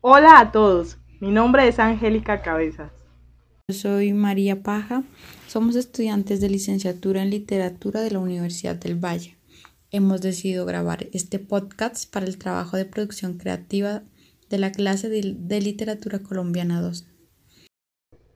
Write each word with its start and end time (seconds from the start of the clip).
Hola 0.00 0.38
a 0.38 0.52
todos, 0.52 0.96
mi 1.18 1.32
nombre 1.32 1.66
es 1.66 1.80
Angélica 1.80 2.40
Cabezas. 2.40 2.92
Yo 3.66 3.74
soy 3.74 4.12
María 4.12 4.62
Paja, 4.62 5.02
somos 5.48 5.74
estudiantes 5.74 6.40
de 6.40 6.48
licenciatura 6.48 7.20
en 7.20 7.30
literatura 7.30 8.00
de 8.00 8.12
la 8.12 8.20
Universidad 8.20 8.76
del 8.76 8.94
Valle. 8.94 9.36
Hemos 9.90 10.20
decidido 10.20 10.64
grabar 10.66 11.08
este 11.12 11.40
podcast 11.40 12.08
para 12.12 12.26
el 12.26 12.38
trabajo 12.38 12.76
de 12.76 12.84
producción 12.84 13.38
creativa 13.38 14.04
de 14.48 14.58
la 14.58 14.70
clase 14.70 15.08
de, 15.08 15.60
literatura 15.60 16.20
colombiana 16.20 16.80
2. 16.80 17.04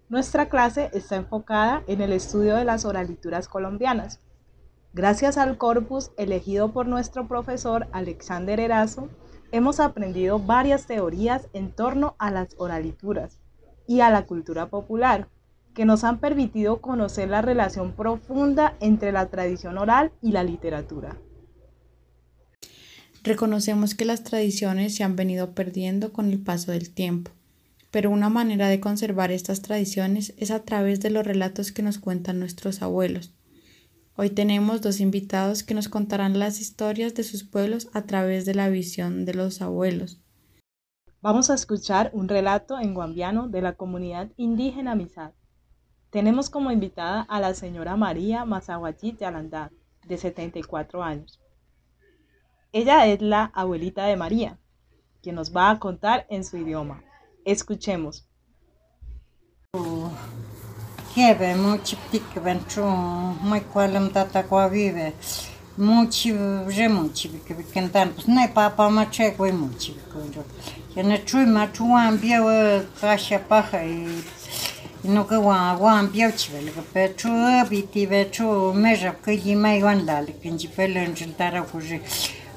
Nuestra 0.09 0.49
clase 0.49 0.91
está 0.93 1.15
enfocada 1.15 1.85
en 1.87 2.01
el 2.01 2.13
estudio 2.13 2.57
de 2.57 2.65
las 2.65 2.85
oralituras 2.85 3.47
colombianas. 3.47 4.19
Gracias 4.95 5.39
al 5.39 5.59
corpus 5.59 6.11
elegido 6.19 6.73
por 6.73 6.89
nuestro 6.89 7.29
profesor 7.29 7.87
Alexander 7.93 8.59
Erazo, 8.59 9.11
hemos 9.53 9.79
aprendido 9.79 10.39
varias 10.39 10.87
teorías 10.87 11.49
en 11.53 11.71
torno 11.71 12.17
a 12.19 12.31
las 12.31 12.55
oralituras 12.59 13.39
y 13.87 14.01
a 14.01 14.11
la 14.11 14.27
cultura 14.27 14.69
popular, 14.69 15.29
que 15.75 15.85
nos 15.85 16.05
han 16.05 16.19
permitido 16.19 16.81
conocer 16.81 17.29
la 17.29 17.43
relación 17.43 17.93
profunda 17.93 18.77
entre 18.81 19.13
la 19.13 19.27
tradición 19.27 19.79
oral 19.79 20.13
y 20.21 20.33
la 20.33 20.43
literatura. 20.43 21.17
Reconocemos 23.23 23.95
que 23.95 24.05
las 24.05 24.25
tradiciones 24.25 24.97
se 24.97 25.05
han 25.05 25.17
venido 25.17 25.53
perdiendo 25.53 26.13
con 26.13 26.31
el 26.31 26.41
paso 26.41 26.73
del 26.73 26.91
tiempo, 26.91 27.31
pero 27.91 28.11
una 28.11 28.29
manera 28.29 28.69
de 28.69 28.81
conservar 28.81 29.31
estas 29.31 29.63
tradiciones 29.63 30.35
es 30.39 30.51
a 30.51 30.63
través 30.65 31.01
de 31.01 31.11
los 31.11 31.25
relatos 31.25 31.73
que 31.73 31.83
nos 31.83 31.99
cuentan 31.99 32.41
nuestros 32.41 32.83
abuelos, 32.83 33.33
Hoy 34.15 34.29
tenemos 34.29 34.83
dos 34.83 35.01
invitados 35.01 35.63
que 35.63 35.73
nos 35.73 35.89
contarán 35.89 36.39
las 36.39 36.61
historias 36.61 37.15
de 37.15 37.23
sus 37.23 37.45
pueblos 37.45 37.89
a 37.95 38.03
través 38.03 38.45
de 38.45 38.55
la 38.55 38.69
visión 38.69 39.25
de 39.25 39.33
los 39.33 39.63
abuelos. 39.63 40.21
Vamos 41.23 41.49
a 41.49 41.55
escuchar 41.55 42.11
un 42.13 42.29
relato 42.29 42.79
en 42.79 42.93
guambiano 42.93 43.49
de 43.49 43.63
la 43.63 43.73
comunidad 43.75 44.31
indígena 44.37 44.95
Misad. 44.95 45.33
Tenemos 46.11 46.51
como 46.51 46.71
invitada 46.71 47.23
a 47.23 47.41
la 47.41 47.55
señora 47.55 47.97
María 47.97 48.45
Mazahuachit 48.45 49.19
Yalandá, 49.19 49.71
de 50.07 50.19
74 50.19 51.03
años. 51.03 51.41
Ella 52.73 53.07
es 53.07 53.23
la 53.23 53.45
abuelita 53.55 54.05
de 54.05 54.17
María, 54.17 54.59
quien 55.23 55.37
nos 55.37 55.57
va 55.57 55.71
a 55.71 55.79
contar 55.79 56.27
en 56.29 56.45
su 56.45 56.59
idioma. 56.59 57.03
Escuchemos. 57.47 58.29
Hebe, 61.15 61.55
mochi 61.55 61.97
pikben 62.11 62.61
chu, 62.67 62.83
mai 63.43 63.61
qualem 63.71 64.11
tata 64.11 64.43
coavive. 64.45 65.13
Mochi 65.77 66.33
remochi 66.33 67.29
bike 67.29 67.55
bikentan, 67.55 68.15
pus 68.15 68.27
nai 68.29 68.49
papa 68.49 68.89
mache 68.89 69.35
coi 69.37 69.53
mochi 69.53 69.93
bikenjo. 69.93 70.43
Ya 70.97 71.03
ne 71.03 71.23
chui 71.25 71.45
machu 71.45 71.91
wan 71.91 72.17
bio 72.17 72.83
kasha 72.99 73.39
paja 73.39 73.83
y 73.83 74.23
no 75.05 75.25
que 75.25 75.37
wan 75.37 75.79
wan 75.79 76.09
bio 76.11 76.31
chivel, 76.31 76.73
que 76.73 76.81
pe 76.81 77.15
chu 77.15 77.29
biti 77.69 78.07
ve 78.07 78.31
chu 78.31 78.73
meja 78.73 79.13
que 79.23 79.33
yi 79.33 79.55
mai 79.55 79.83
wan 79.83 80.07
dale, 80.07 80.33
que 80.41 80.51
nji 80.51 80.69
pe 80.69 80.87
le 80.87 81.09
njentara 81.09 81.63
cuji. 81.63 82.01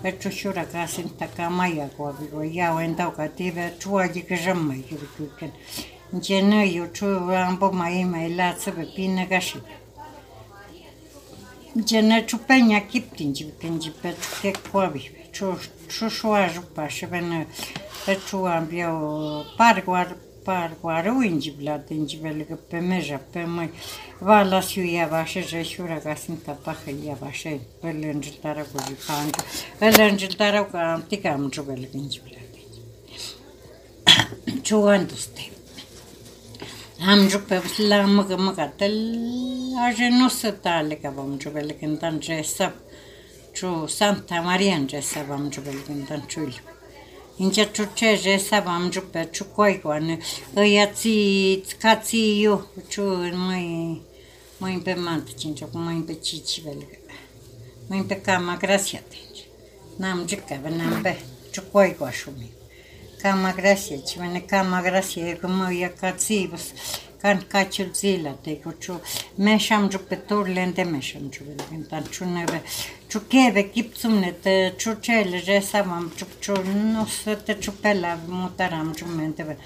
Pe 0.02 0.18
chu 0.18 0.30
shura 0.30 0.66
mai 0.74 1.12
taka 1.18 1.50
maya 1.50 1.90
coavive, 1.98 2.54
ya 2.54 2.74
wendau 2.74 3.12
kative 3.12 3.74
chu 3.80 3.98
agi 4.00 4.26
que 4.26 4.38
jamai 4.38 4.82
que 4.88 4.96
bikenjo. 4.96 5.95
Lleno 6.22 6.64
y 6.64 6.80
ocho 6.80 7.30
ambo 7.36 7.74
maí 7.74 8.06
mailatsa 8.06 8.72
pepina 8.72 9.26
gashi. 9.26 9.60
Lleno 11.76 12.26
chupeña 12.26 12.88
kiptin 12.88 13.34
chiptin 13.34 13.80
chipet 13.80 14.18
que 14.42 14.54
cuavi. 14.54 15.12
Chuchuaru 15.90 16.62
pashe 16.74 17.08
ben 17.08 17.46
pechu 18.06 18.48
ambio 18.48 19.46
parguar 19.58 20.16
parguaru 20.46 21.22
injiblat 21.22 21.92
injibel 21.92 22.46
que 22.46 22.56
pemeja 22.56 23.20
pemai. 23.32 23.70
valați 24.20 24.80
eu 24.80 24.86
iavașe, 24.86 25.42
jășura 25.42 25.98
ca 25.98 26.16
sunt 26.16 26.44
tapahă 26.44 26.92
iavașe, 27.06 27.60
îl 27.82 28.04
înjiltara 28.12 28.62
cu 28.62 28.78
jipancă, 28.88 29.44
îl 29.80 30.10
înjiltara 30.10 30.64
cu 30.64 30.78
antica 30.78 31.30
am 31.32 31.50
jubel 31.54 31.90
gândi 31.92 32.20
plăte. 32.24 32.60
Ciuându-te. 34.62 35.55
Am 37.00 37.28
jucat 37.28 37.78
la 37.78 38.02
măgă 38.02 38.38
măgată, 38.38 38.86
aje 39.88 40.08
nu 40.10 40.30
se 40.30 40.52
tale 40.52 40.96
că 40.96 41.12
vom 41.16 41.38
jucat 41.40 41.72
când 41.80 42.04
am 42.04 42.20
să, 42.44 42.72
cu 43.60 43.88
Santa 43.88 44.36
Maria 44.36 44.76
în 44.76 44.88
jucat 44.88 45.32
am 45.32 45.52
jucat 45.52 45.74
când 45.86 46.12
am 46.12 46.26
jucat. 46.30 46.74
Ince 47.36 47.66
cu 47.66 47.90
ce 47.94 48.16
jucat 48.16 48.68
am 48.68 48.92
jucat 48.92 49.38
cu 49.38 49.44
coicoane, 49.56 50.18
îi 50.54 50.80
ați 50.80 51.10
cați 51.80 52.42
eu, 52.42 52.68
cu 52.96 53.02
mai 53.48 54.02
mai 54.58 54.82
pe 54.84 54.94
mantă, 54.94 55.32
cinci, 55.38 55.64
cu 55.64 55.78
mai 55.78 56.04
pe 56.06 56.14
cici 56.14 56.62
velgă. 56.62 56.98
Mai 57.88 58.06
pe 58.08 58.22
cama 58.22 58.58
grasia, 58.58 59.02
N-am 59.96 60.28
jucat, 60.28 60.70
n-am 60.70 61.02
pe 61.02 61.18
cu 61.56 61.64
coicoașul 61.72 62.34
meu. 62.38 62.65
kama 63.26 63.54
gracia, 63.54 63.98
chivane 63.98 64.42
kama 64.48 64.84
gracia, 64.84 65.36
como 65.38 65.68
ya 65.72 65.90
katsibus, 65.90 66.74
kan 67.20 67.42
kachil 67.50 67.90
zila, 67.92 68.34
te 68.44 68.62
kuchu, 68.64 69.02
me 69.40 69.58
sham 69.58 69.90
jupe 69.90 70.28
tur 70.28 70.46
lende 70.46 70.86
me 70.86 71.02
sham 71.02 71.32
jupe, 71.32 71.58
tan 71.90 72.04
chunere, 72.04 72.62
chukeve 73.10 73.64
kipsumne, 73.74 74.32
te 74.44 74.74
chuchele, 74.78 75.42
resavam, 75.42 76.12
chupchu, 76.16 76.54
no 76.94 77.06
se 77.08 77.36
te 77.38 77.56
chupela, 77.56 78.16
mutaram 78.28 78.94
chumente, 78.94 79.58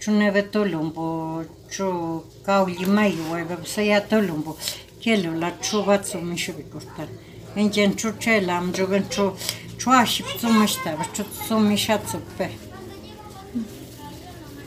chuneve 0.00 0.50
tolumbo, 0.50 1.44
chu 1.70 2.24
kauli 2.44 2.84
mayu, 2.84 3.36
ebe, 3.36 3.64
se 3.64 3.86
ya 3.86 4.00
tolumbo, 4.00 4.58
kelo 5.00 5.38
la 5.38 5.52
chuvatsu 5.60 6.18
mishubi 6.20 6.64
kurtar. 6.64 7.06
Enjen 7.54 7.94
chuchele, 7.94 8.50
am 8.50 8.72
juven 8.72 9.08
chu, 9.08 9.36
chuaship 9.78 10.26
tsumishtar, 10.36 10.98
chu 11.14 11.22
tsumishatsupe. 11.22 12.63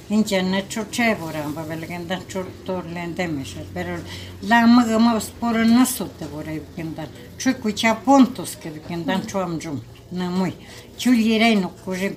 Injana 0.10 0.62
chuchevura 0.70 1.54
ba 1.54 1.64
belgenda 1.64 2.18
churtor 2.30 2.86
lendemisha 2.86 3.60
pero 3.74 4.00
la 4.44 4.66
maga 4.66 4.98
ma 4.98 5.20
spora 5.20 5.66
nasute 5.66 6.26
vora 6.32 6.52
belgenda 6.52 7.06
chu 7.38 7.54
kucha 7.60 7.94
pontos 7.94 8.56
ke 8.56 8.70
belgenda 8.70 9.20
chu 9.26 9.38
amjum 9.38 9.82
namui 10.12 10.54
chu 10.96 11.12
lirei 11.12 11.56
Am 11.58 11.70
kuje 11.84 12.16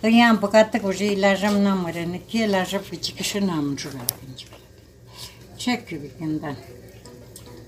cu 0.00 0.08
yam 0.08 0.38
bukata 0.38 0.80
kuje 0.80 1.12
ilajam 1.12 1.60
namare 1.60 2.06
ne 2.06 2.18
ke 2.24 2.46
ilajam 2.46 2.82
kichi 2.82 3.12
kishi 3.12 3.40
namju 3.40 3.90
belgenda 3.90 4.56
chek 5.58 5.84
belgenda 5.86 6.56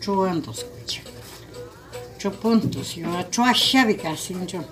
chu 0.00 0.25
andos 0.25 0.65
kucha 0.65 1.03
chu 2.19 2.31
pontos 2.31 2.97
yo 2.97 3.09
chu 3.31 3.42
ashabi 3.42 3.94
kasinjum 3.94 4.65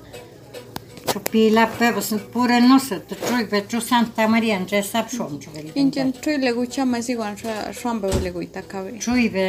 Copila 1.12 1.64
pebo 1.64 2.00
sunt 2.00 2.20
pure 2.20 2.60
nusă, 2.60 2.94
tu 2.94 3.14
chui 3.14 3.44
pe 3.44 3.64
tu 3.68 3.80
Santa 3.80 4.26
Maria, 4.26 4.56
în 4.56 4.64
ce 4.64 4.80
sap 4.80 5.08
șom 5.08 5.38
ce 5.40 5.48
veli. 5.54 5.70
Inten 5.74 6.10
chui 6.10 6.36
le 6.36 6.50
gucia 6.50 6.84
mai 6.84 7.00
zigo 7.00 7.22
în 7.22 7.34
șom 7.72 8.00
pe 8.00 8.06
le 8.22 8.30
guita 8.30 8.62
cabe. 8.66 8.96
Chui 9.04 9.30
pe 9.30 9.46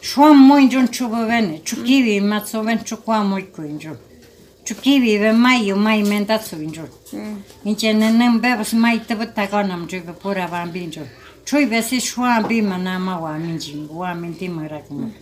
șom 0.00 0.38
moi 0.38 0.68
în 0.72 0.86
ce 0.86 1.04
bene, 1.26 1.60
ciu 1.62 1.76
kivi 1.76 2.18
ma 2.18 2.44
so 2.46 2.60
ven 2.60 2.78
ciu 2.78 2.96
qua 2.96 3.20
moi 3.20 3.50
cu 3.50 3.60
în 3.60 3.78
ciu 4.62 4.74
kivi 4.80 5.16
ve 5.16 5.30
mai 5.30 5.64
eu 5.66 5.78
mai 5.78 6.04
mendat 6.08 6.42
so 6.44 6.56
în 6.56 6.72
jur. 6.72 6.88
Inten 7.62 7.96
nenem 7.96 8.40
bebo 8.40 8.62
sunt 8.62 8.80
mai 8.80 9.02
te 9.06 9.14
băta 9.14 9.46
ca 9.46 9.66
n-am 9.66 9.86
chui 9.88 9.98
pe 9.98 10.10
pura 10.10 10.46
van 10.46 10.70
bin 10.70 10.90
jur. 10.92 11.06
Chui 11.50 11.66
pe 11.66 11.80
se 11.80 11.98
șoam 11.98 12.44
bima 12.46 12.76
n-am 12.76 13.08
au 13.08 13.24
amintim, 13.24 13.90
oameni 13.94 14.34
timara 14.34 14.76
cum. 14.76 14.96
Mm. 14.96 15.12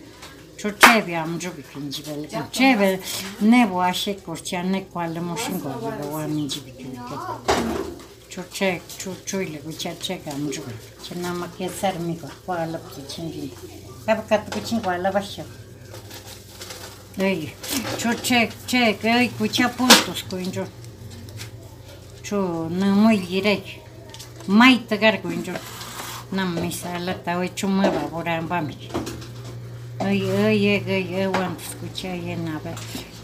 Чучеви 0.60 1.12
амжуби 1.12 1.62
кинжибел. 1.62 2.26
Чучеви 2.30 3.00
не 3.40 3.66
ваше 3.66 4.14
корча 4.14 4.62
не 4.62 4.84
квале 4.84 5.20
мошин 5.20 5.58
голи 5.58 6.02
ва 6.12 6.26
минжиби 6.26 6.70
кинке. 6.70 7.16
Чуче 8.30 8.80
чучуйле 8.98 9.58
гуча 9.64 9.92
чек 10.00 10.26
амжуби. 10.26 10.72
Чена 11.04 11.34
маке 11.34 11.70
сар 11.80 11.94
ми 11.98 12.14
го 12.16 12.28
квала 12.44 12.80
пичинги. 12.94 13.52
Каб 14.06 14.26
кат 14.28 14.54
пичин 14.54 14.80
квала 14.80 15.10
ваше. 15.10 15.44
Ей, 17.18 17.54
чуче 17.98 18.50
чек 18.66 19.04
ей 19.04 19.30
гуча 19.38 19.68
пунтус 19.68 20.22
коинжо. 20.30 20.66
Чу 22.22 22.68
на 22.70 22.94
мой 22.94 23.18
лирек. 23.18 23.64
Май 24.46 24.78
тагар 24.88 25.20
коинжо. 25.20 25.52
Нам 26.30 26.62
мисала 26.62 27.14
тау 27.24 27.46
чумава 27.54 28.08
борамбами. 28.08 28.74
Oi, 28.74 29.19
ëë 30.09 30.75
ëë 31.21 31.47
skuqa 31.69 32.13
jenave 32.25 32.73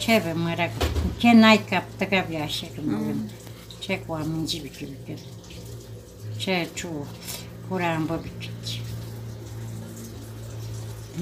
qeve 0.01 0.33
mëra 0.37 0.67
ke 1.21 1.33
nai 1.33 1.57
kap 1.69 1.85
të 1.99 2.05
ka 2.11 2.21
că 2.27 2.45
këmëgën 2.75 3.17
mm. 3.17 3.29
që 3.83 3.93
ku 4.05 4.11
amin 4.17 4.43
gjibi 4.49 4.69
këmëgën 4.77 5.21
që 6.41 6.53
që 6.77 6.87
kura 7.67 7.89
në 7.97 8.05
bëbi 8.11 8.31
këqë 8.43 8.85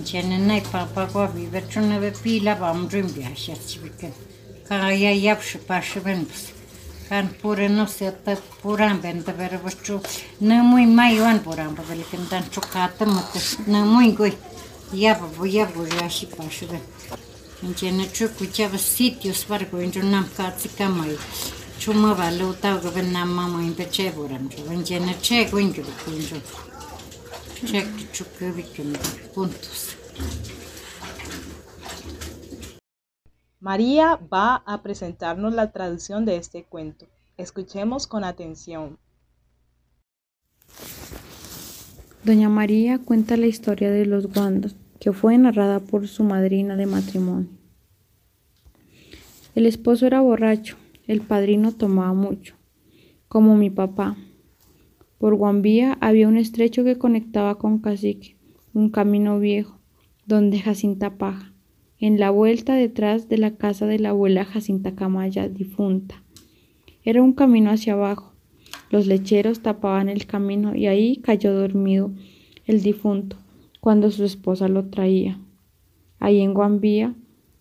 që 0.09 0.19
në 0.29 0.37
nai 0.47 0.61
papa 0.71 1.07
ku 1.11 1.23
abi 1.23 1.47
ve 1.53 1.61
që 1.71 1.79
në 1.87 2.01
ve 2.03 2.11
pila 2.21 2.53
ba 2.59 2.73
më 2.75 2.85
gjëm 2.91 3.07
vjashe 3.15 3.55
që 3.69 3.77
bëkën 3.85 4.13
ka 4.67 4.75
ja 4.91 5.13
japshë 5.27 5.63
pashë 5.69 5.99
vendës 6.09 6.43
kan 7.07 7.27
pure 7.41 7.67
nu 7.67 7.85
se 7.85 8.13
tă 8.23 8.33
puram 8.61 8.97
pentru 8.99 9.33
verbo 9.37 9.69
chu 9.83 10.01
namui 10.37 10.85
mai 10.85 11.19
wan 11.19 11.39
puram 11.39 11.73
pentru 11.73 12.07
când 12.09 12.29
dan 12.29 12.43
chukata 12.53 13.05
mă 13.05 13.21
nămui 13.65 14.13
goi. 14.13 14.37
María 33.59 34.19
va 34.31 34.61
a 34.65 34.83
presentarnos 34.83 35.53
la 35.53 35.71
traducción 35.71 36.25
de 36.25 36.37
este 36.37 36.65
cuento. 36.65 37.07
Escuchemos 37.37 38.05
con 38.05 38.23
atención. 38.23 38.99
Doña 42.25 42.49
María 42.49 42.97
cuenta 42.97 43.37
la 43.37 43.45
historia 43.45 43.91
de 43.91 44.05
los 44.05 44.33
guandos, 44.33 44.75
que 44.99 45.13
fue 45.13 45.37
narrada 45.37 45.79
por 45.79 46.07
su 46.07 46.23
madrina 46.23 46.75
de 46.75 46.87
matrimonio. 46.87 47.49
El 49.53 49.65
esposo 49.65 50.07
era 50.07 50.21
borracho, 50.21 50.75
el 51.07 51.21
padrino 51.21 51.71
tomaba 51.71 52.13
mucho, 52.13 52.55
como 53.27 53.55
mi 53.55 53.69
papá. 53.69 54.17
Por 55.19 55.35
Guambía 55.35 55.97
había 56.01 56.27
un 56.27 56.37
estrecho 56.37 56.83
que 56.83 56.97
conectaba 56.97 57.59
con 57.59 57.79
Cacique, 57.79 58.35
un 58.73 58.89
camino 58.89 59.39
viejo, 59.39 59.79
donde 60.25 60.59
Jacinta 60.59 61.17
Paja 61.17 61.53
en 61.99 62.19
la 62.19 62.29
vuelta 62.29 62.75
detrás 62.75 63.29
de 63.29 63.37
la 63.37 63.55
casa 63.55 63.85
de 63.85 63.99
la 63.99 64.09
abuela 64.09 64.45
Jacinta 64.45 64.95
Camaya 64.95 65.47
difunta. 65.47 66.23
Era 67.03 67.23
un 67.23 67.33
camino 67.33 67.71
hacia 67.71 67.93
abajo. 67.93 68.34
Los 68.95 69.07
lecheros 69.07 69.59
tapaban 69.59 70.07
el 70.07 70.25
camino 70.25 70.73
y 70.73 70.87
ahí 70.87 71.17
cayó 71.17 71.53
dormido 71.53 72.11
el 72.65 72.81
difunto 72.81 73.35
cuando 73.81 74.09
su 74.09 74.23
esposa 74.23 74.69
lo 74.69 74.85
traía. 74.85 75.37
Ahí 76.17 76.39
en 76.39 76.53
Guambía, 76.53 77.13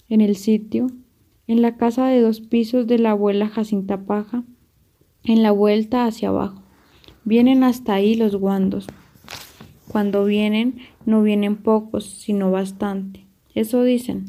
en 0.08 0.20
el 0.20 0.36
sitio, 0.36 0.92
en 1.48 1.60
la 1.60 1.76
casa 1.76 2.06
de 2.06 2.20
dos 2.20 2.40
pisos 2.40 2.86
de 2.86 3.00
la 3.00 3.10
abuela 3.10 3.48
Jacinta 3.48 4.06
Paja, 4.06 4.44
en 5.24 5.42
la 5.42 5.50
vuelta 5.50 6.06
hacia 6.06 6.28
abajo. 6.28 6.62
Vienen 7.24 7.64
hasta 7.64 7.94
ahí 7.94 8.14
los 8.14 8.36
guandos. 8.36 8.86
Cuando 9.88 10.24
vienen, 10.26 10.76
no 11.04 11.20
vienen 11.24 11.56
pocos, 11.56 12.04
sino 12.04 12.52
bastante. 12.52 13.26
Eso 13.56 13.82
dicen, 13.82 14.26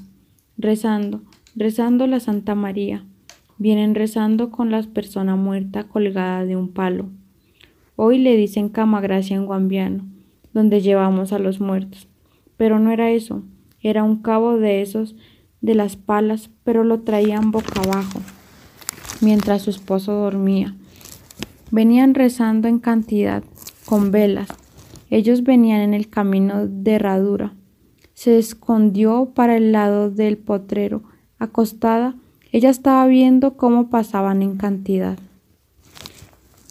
rezando, 0.57 1.21
rezando 1.55 2.07
la 2.07 2.19
Santa 2.19 2.55
María. 2.55 3.05
Vienen 3.57 3.95
rezando 3.95 4.51
con 4.51 4.71
la 4.71 4.81
persona 4.83 5.35
muerta 5.35 5.85
colgada 5.85 6.45
de 6.45 6.55
un 6.55 6.69
palo. 6.69 7.09
Hoy 7.95 8.17
le 8.17 8.35
dicen 8.35 8.69
cama 8.69 9.01
gracia 9.01 9.35
en 9.35 9.45
Guambiano, 9.45 10.05
donde 10.53 10.81
llevamos 10.81 11.33
a 11.33 11.39
los 11.39 11.59
muertos. 11.59 12.07
Pero 12.57 12.79
no 12.79 12.91
era 12.91 13.11
eso, 13.11 13.43
era 13.81 14.03
un 14.03 14.21
cabo 14.21 14.57
de 14.57 14.81
esos 14.81 15.15
de 15.61 15.75
las 15.75 15.95
palas, 15.95 16.49
pero 16.63 16.83
lo 16.83 17.01
traían 17.01 17.51
boca 17.51 17.81
abajo, 17.81 18.19
mientras 19.21 19.63
su 19.63 19.69
esposo 19.69 20.13
dormía. 20.13 20.75
Venían 21.71 22.13
rezando 22.13 22.67
en 22.67 22.79
cantidad, 22.79 23.43
con 23.85 24.11
velas. 24.11 24.49
Ellos 25.09 25.43
venían 25.43 25.81
en 25.81 25.93
el 25.93 26.09
camino 26.09 26.67
de 26.67 26.91
herradura 26.93 27.53
se 28.15 28.39
escondió 28.39 29.33
para 29.35 29.57
el 29.57 29.71
lado 29.71 30.09
del 30.09 30.37
potrero. 30.37 31.03
Acostada, 31.37 32.15
ella 32.55 32.69
estaba 32.69 33.05
viendo 33.05 33.57
cómo 33.57 33.89
pasaban 33.89 34.41
en 34.41 34.55
cantidad. 34.55 35.19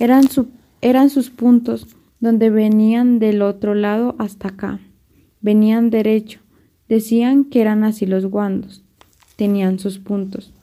Eran, 0.01 0.25
eran 0.81 1.11
sus 1.11 1.29
puntos 1.29 1.95
donde 2.21 2.49
venían 2.49 3.19
del 3.19 3.43
otro 3.43 3.75
lado 3.75 4.17
hasta 4.19 4.49
acá. 4.49 4.81
Venían 5.43 5.91
derecho. 5.91 6.41
Decían 6.89 7.45
que 7.45 7.61
eran 7.61 7.85
así 7.85 8.07
los 8.07 8.25
guandos. 8.25 8.83
Tenían 9.37 9.79
sus 9.79 9.99
puntos. 9.99 10.55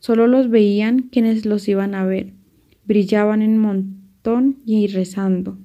Solo 0.00 0.26
los 0.26 0.50
veían 0.50 1.02
quienes 1.02 1.46
los 1.46 1.68
iban 1.68 1.94
a 1.94 2.04
ver. 2.04 2.32
Brillaban 2.84 3.42
en 3.42 3.58
montón 3.58 4.56
y 4.66 4.88
rezando. 4.88 5.56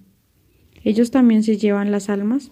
¿Ellos 0.84 1.10
también 1.10 1.42
se 1.42 1.58
llevan 1.58 1.90
las 1.90 2.10
almas? 2.10 2.52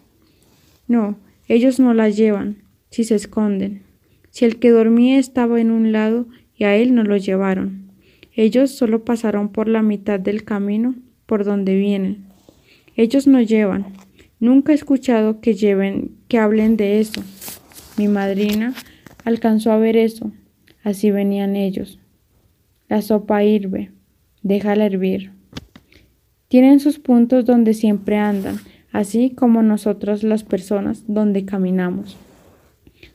No, 0.87 1.17
ellos 1.47 1.79
no 1.79 1.93
las 1.93 2.17
llevan, 2.17 2.63
si 2.89 3.03
se 3.03 3.13
esconden. 3.13 3.90
Si 4.31 4.45
el 4.45 4.57
que 4.57 4.71
dormía 4.71 5.19
estaba 5.19 5.61
en 5.61 5.71
un 5.71 5.91
lado 5.91 6.25
y 6.55 6.63
a 6.63 6.75
él 6.75 6.95
no 6.95 7.03
lo 7.03 7.17
llevaron. 7.17 7.91
Ellos 8.33 8.71
solo 8.71 9.05
pasaron 9.05 9.49
por 9.49 9.67
la 9.67 9.81
mitad 9.81 10.19
del 10.19 10.43
camino 10.43 10.95
por 11.25 11.43
donde 11.43 11.75
vienen. 11.77 12.25
Ellos 12.95 13.27
no 13.27 13.41
llevan. 13.41 13.85
Nunca 14.39 14.71
he 14.71 14.75
escuchado 14.75 15.41
que 15.41 15.53
lleven, 15.53 16.15
que 16.27 16.39
hablen 16.39 16.77
de 16.77 16.99
eso. 16.99 17.21
Mi 17.97 18.07
madrina 18.07 18.73
alcanzó 19.23 19.71
a 19.71 19.77
ver 19.77 19.97
eso. 19.97 20.31
Así 20.83 21.11
venían 21.11 21.55
ellos. 21.55 21.99
La 22.87 23.01
sopa 23.01 23.43
hirve. 23.43 23.91
Déjala 24.43 24.85
hervir. 24.85 25.31
Tienen 26.47 26.79
sus 26.79 26.99
puntos 26.99 27.45
donde 27.45 27.73
siempre 27.73 28.17
andan, 28.17 28.57
así 28.91 29.29
como 29.29 29.61
nosotros 29.61 30.23
las 30.23 30.43
personas 30.43 31.03
donde 31.07 31.45
caminamos. 31.45 32.17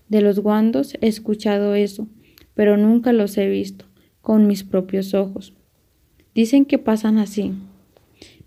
De 0.09 0.21
los 0.21 0.39
guandos 0.41 0.95
he 1.01 1.09
escuchado 1.09 1.75
eso, 1.75 2.07
pero 2.55 2.77
nunca 2.77 3.13
los 3.13 3.37
he 3.39 3.49
visto 3.49 3.85
con 4.21 4.47
mis 4.47 4.65
propios 4.65 5.15
ojos. 5.15 5.53
Dicen 6.35 6.65
que 6.65 6.79
pasan 6.79 7.19
así. 7.19 7.53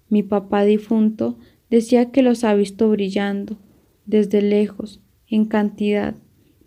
Mi 0.10 0.24
papá 0.24 0.64
difunto 0.64 1.38
decía 1.70 2.12
que 2.12 2.22
los 2.22 2.44
ha 2.44 2.54
visto 2.54 2.90
brillando 2.90 3.58
desde 4.06 4.42
lejos, 4.42 5.02
en 5.28 5.46
cantidad, 5.46 6.16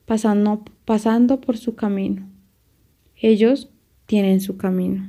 pasando, 0.04 0.64
pasando 0.84 1.40
por 1.40 1.56
su 1.56 1.74
camino. 1.74 2.28
Ellos 3.16 3.70
tienen 4.06 4.40
su 4.40 4.56
camino. 4.56 5.08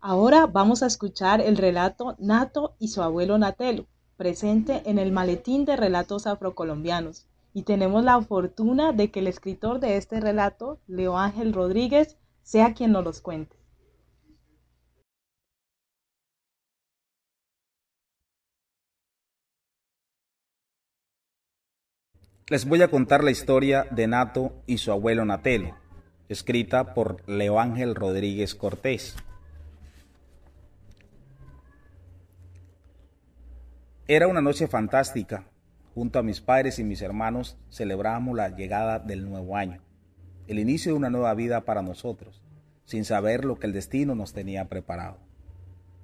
Ahora 0.00 0.46
vamos 0.46 0.82
a 0.82 0.86
escuchar 0.86 1.40
el 1.40 1.56
relato 1.56 2.16
Nato 2.18 2.74
y 2.78 2.88
su 2.88 3.02
abuelo 3.02 3.38
Natelo 3.38 3.86
presente 4.16 4.82
en 4.84 4.98
el 4.98 5.10
Maletín 5.10 5.64
de 5.64 5.76
Relatos 5.76 6.26
Afrocolombianos. 6.26 7.26
Y 7.54 7.64
tenemos 7.64 8.02
la 8.02 8.20
fortuna 8.22 8.92
de 8.92 9.10
que 9.10 9.20
el 9.20 9.26
escritor 9.26 9.78
de 9.80 9.96
este 9.96 10.20
relato, 10.20 10.80
Leo 10.86 11.18
Ángel 11.18 11.52
Rodríguez, 11.52 12.16
sea 12.42 12.74
quien 12.74 12.92
nos 12.92 13.04
los 13.04 13.20
cuente. 13.20 13.56
Les 22.48 22.66
voy 22.66 22.82
a 22.82 22.88
contar 22.88 23.24
la 23.24 23.30
historia 23.30 23.86
de 23.90 24.06
Nato 24.06 24.52
y 24.66 24.78
su 24.78 24.92
abuelo 24.92 25.24
Natelo, 25.24 25.74
escrita 26.28 26.92
por 26.92 27.26
Leo 27.28 27.58
Ángel 27.58 27.94
Rodríguez 27.94 28.54
Cortés. 28.54 29.16
Era 34.06 34.28
una 34.28 34.42
noche 34.42 34.66
fantástica. 34.66 35.46
Junto 35.94 36.18
a 36.18 36.22
mis 36.22 36.40
padres 36.40 36.78
y 36.78 36.84
mis 36.84 37.02
hermanos 37.02 37.58
celebramos 37.70 38.34
la 38.34 38.48
llegada 38.48 38.98
del 38.98 39.28
nuevo 39.28 39.56
año, 39.56 39.82
el 40.46 40.58
inicio 40.58 40.92
de 40.92 40.98
una 40.98 41.10
nueva 41.10 41.34
vida 41.34 41.66
para 41.66 41.82
nosotros, 41.82 42.42
sin 42.84 43.04
saber 43.04 43.44
lo 43.44 43.58
que 43.58 43.66
el 43.66 43.74
destino 43.74 44.14
nos 44.14 44.32
tenía 44.32 44.68
preparado. 44.68 45.18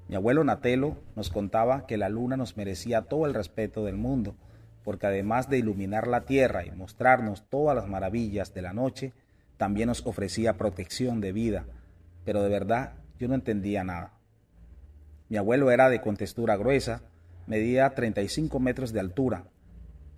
Mi 0.08 0.16
abuelo 0.16 0.44
Natelo 0.44 0.96
nos 1.16 1.30
contaba 1.30 1.86
que 1.86 1.96
la 1.96 2.08
luna 2.08 2.36
nos 2.36 2.56
merecía 2.56 3.02
todo 3.02 3.26
el 3.26 3.34
respeto 3.34 3.84
del 3.84 3.96
mundo, 3.96 4.36
porque 4.84 5.06
además 5.06 5.48
de 5.48 5.58
iluminar 5.58 6.06
la 6.06 6.26
tierra 6.26 6.66
y 6.66 6.70
mostrarnos 6.70 7.48
todas 7.48 7.74
las 7.74 7.88
maravillas 7.88 8.52
de 8.54 8.62
la 8.62 8.72
noche, 8.72 9.12
también 9.56 9.88
nos 9.88 10.06
ofrecía 10.06 10.56
protección 10.56 11.20
de 11.20 11.32
vida, 11.32 11.64
pero 12.24 12.42
de 12.42 12.48
verdad 12.48 12.92
yo 13.18 13.28
no 13.28 13.34
entendía 13.34 13.84
nada. 13.84 14.12
Mi 15.28 15.36
abuelo 15.36 15.70
era 15.70 15.88
de 15.88 16.00
contextura 16.00 16.56
gruesa, 16.56 17.02
medía 17.46 17.94
35 17.94 18.60
metros 18.60 18.92
de 18.92 19.00
altura. 19.00 19.44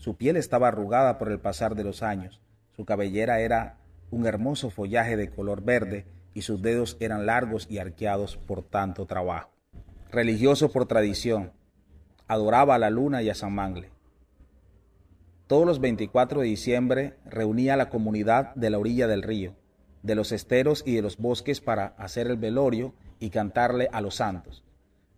Su 0.01 0.17
piel 0.17 0.37
estaba 0.37 0.69
arrugada 0.69 1.19
por 1.19 1.31
el 1.31 1.41
pasar 1.41 1.75
de 1.75 1.85
los 1.85 2.03
años. 2.03 2.41
Su 2.75 2.87
cabellera 2.87 3.41
era 3.41 3.77
un 4.11 4.27
hermoso 4.27 4.71
follaje 4.71 5.15
de 5.19 5.29
color 5.29 5.63
verde 5.63 6.07
y 6.33 6.41
sus 6.41 6.63
dedos 6.63 6.97
eran 7.01 7.27
largos 7.27 7.67
y 7.69 7.81
arqueados 7.81 8.39
por 8.39 8.63
tanto 8.63 9.05
trabajo. 9.05 9.51
Religioso 10.11 10.73
por 10.73 10.87
tradición, 10.87 11.53
adoraba 12.29 12.77
a 12.77 12.79
la 12.79 12.89
luna 12.89 13.21
y 13.21 13.29
a 13.29 13.35
San 13.35 13.53
Mangle. 13.53 13.91
Todos 15.47 15.67
los 15.67 15.81
24 15.81 16.41
de 16.41 16.47
diciembre 16.47 17.19
reunía 17.27 17.75
a 17.75 17.77
la 17.77 17.91
comunidad 17.91 18.55
de 18.55 18.71
la 18.71 18.79
orilla 18.79 19.07
del 19.07 19.23
río, 19.23 19.55
de 20.03 20.15
los 20.15 20.33
esteros 20.33 20.83
y 20.87 20.95
de 20.95 21.03
los 21.03 21.19
bosques 21.19 21.61
para 21.61 21.89
hacer 21.99 22.27
el 22.29 22.39
velorio 22.39 22.95
y 23.19 23.29
cantarle 23.29 23.91
a 23.93 24.01
los 24.01 24.15
santos. 24.15 24.65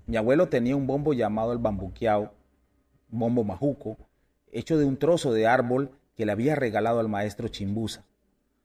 Mi 0.08 0.16
abuelo 0.16 0.48
tenía 0.48 0.74
un 0.74 0.88
bombo 0.88 1.12
llamado 1.12 1.52
el 1.52 1.58
bambuqueao, 1.58 2.34
bombo 3.10 3.44
majuco, 3.44 3.96
hecho 4.52 4.78
de 4.78 4.84
un 4.84 4.98
trozo 4.98 5.32
de 5.32 5.46
árbol 5.46 5.90
que 6.14 6.26
le 6.26 6.32
había 6.32 6.54
regalado 6.54 7.00
al 7.00 7.08
maestro 7.08 7.48
Chimbusa, 7.48 8.04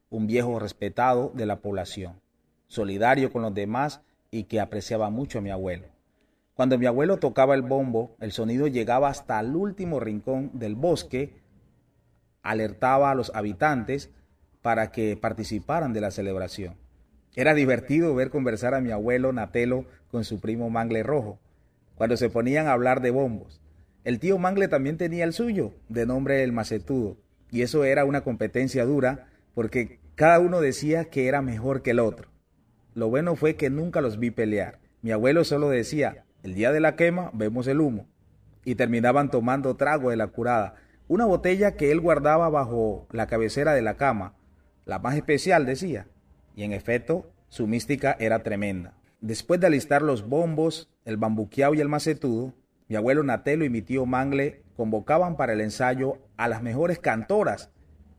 un 0.09 0.27
viejo 0.27 0.59
respetado 0.59 1.31
de 1.33 1.45
la 1.45 1.61
población, 1.61 2.21
solidario 2.67 3.31
con 3.31 3.41
los 3.41 3.53
demás 3.53 4.01
y 4.29 4.43
que 4.43 4.59
apreciaba 4.59 5.09
mucho 5.09 5.39
a 5.39 5.41
mi 5.41 5.49
abuelo. 5.49 5.87
Cuando 6.53 6.77
mi 6.77 6.85
abuelo 6.85 7.17
tocaba 7.17 7.55
el 7.55 7.61
bombo, 7.61 8.15
el 8.19 8.31
sonido 8.31 8.67
llegaba 8.67 9.09
hasta 9.09 9.39
el 9.39 9.55
último 9.55 9.99
rincón 9.99 10.51
del 10.53 10.75
bosque, 10.75 11.41
alertaba 12.41 13.11
a 13.11 13.15
los 13.15 13.31
habitantes 13.35 14.09
para 14.61 14.91
que 14.91 15.15
participaran 15.15 15.93
de 15.93 16.01
la 16.01 16.11
celebración. 16.11 16.75
Era 17.35 17.53
divertido 17.53 18.15
ver 18.15 18.31
conversar 18.31 18.73
a 18.73 18.81
mi 18.81 18.91
abuelo 18.91 19.31
Natelo 19.31 19.85
con 20.09 20.23
su 20.23 20.39
primo 20.39 20.69
Mangle 20.69 21.03
Rojo, 21.03 21.39
cuando 21.95 22.17
se 22.17 22.29
ponían 22.29 22.67
a 22.67 22.73
hablar 22.73 23.01
de 23.01 23.11
bombos. 23.11 23.61
El 24.07 24.21
tío 24.21 24.37
Mangle 24.37 24.69
también 24.69 24.95
tenía 24.95 25.25
el 25.25 25.33
suyo, 25.33 25.73
de 25.89 26.05
nombre 26.05 26.41
el 26.41 26.53
Macetudo, 26.53 27.17
y 27.51 27.61
eso 27.61 27.83
era 27.83 28.05
una 28.05 28.21
competencia 28.21 28.85
dura 28.85 29.27
porque 29.53 29.99
cada 30.15 30.39
uno 30.39 30.61
decía 30.61 31.09
que 31.09 31.27
era 31.27 31.41
mejor 31.41 31.81
que 31.81 31.91
el 31.91 31.99
otro. 31.99 32.29
Lo 32.93 33.09
bueno 33.09 33.35
fue 33.35 33.57
que 33.57 33.69
nunca 33.69 33.99
los 33.99 34.17
vi 34.17 34.31
pelear. 34.31 34.79
Mi 35.01 35.11
abuelo 35.11 35.43
solo 35.43 35.67
decía, 35.67 36.23
el 36.41 36.53
día 36.53 36.71
de 36.71 36.79
la 36.79 36.95
quema 36.95 37.31
vemos 37.33 37.67
el 37.67 37.81
humo. 37.81 38.07
Y 38.63 38.75
terminaban 38.75 39.29
tomando 39.29 39.75
trago 39.75 40.09
de 40.09 40.15
la 40.15 40.27
curada, 40.27 40.75
una 41.09 41.25
botella 41.25 41.75
que 41.75 41.91
él 41.91 41.99
guardaba 41.99 42.47
bajo 42.47 43.09
la 43.11 43.27
cabecera 43.27 43.73
de 43.73 43.81
la 43.81 43.97
cama, 43.97 44.35
la 44.85 44.99
más 44.99 45.17
especial 45.17 45.65
decía. 45.65 46.07
Y 46.55 46.63
en 46.63 46.71
efecto, 46.71 47.29
su 47.49 47.67
mística 47.67 48.15
era 48.21 48.41
tremenda. 48.41 48.93
Después 49.19 49.59
de 49.59 49.67
alistar 49.67 50.01
los 50.01 50.29
bombos, 50.29 50.89
el 51.03 51.17
bambuqueado 51.17 51.73
y 51.73 51.81
el 51.81 51.89
macetudo, 51.89 52.53
mi 52.89 52.95
abuelo 52.95 53.23
Natelo 53.23 53.65
y 53.65 53.69
mi 53.69 53.81
tío 53.81 54.05
Mangle 54.05 54.61
convocaban 54.75 55.35
para 55.35 55.53
el 55.53 55.61
ensayo 55.61 56.17
a 56.37 56.47
las 56.47 56.61
mejores 56.61 56.99
cantoras, 56.99 57.69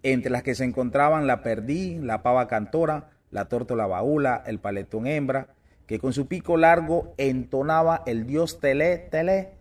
entre 0.03 0.31
las 0.31 0.43
que 0.43 0.55
se 0.55 0.65
encontraban 0.65 1.27
la 1.27 1.43
perdí, 1.43 1.99
la 1.99 2.23
pava 2.23 2.49
cantora, 2.49 3.11
la 3.31 3.47
tórtola 3.47 3.87
baúla, 3.87 4.43
el 4.47 4.59
paletón 4.59 5.07
hembra, 5.07 5.49
que 5.87 5.99
con 5.99 6.13
su 6.13 6.27
pico 6.27 6.57
largo 6.57 7.15
entonaba 7.17 8.03
el 8.07 8.27
dios 8.27 8.61
Tele 8.61 8.99
Tele 9.11 9.55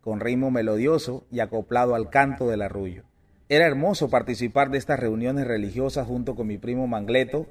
con 0.00 0.20
ritmo 0.20 0.50
melodioso 0.50 1.24
y 1.30 1.40
acoplado 1.40 1.94
al 1.94 2.10
canto 2.10 2.48
del 2.48 2.62
arrullo. 2.62 3.04
Era 3.48 3.66
hermoso 3.66 4.08
participar 4.08 4.70
de 4.70 4.78
estas 4.78 5.00
reuniones 5.00 5.46
religiosas 5.46 6.06
junto 6.06 6.34
con 6.34 6.46
mi 6.46 6.58
primo 6.58 6.86
Mangleto. 6.86 7.46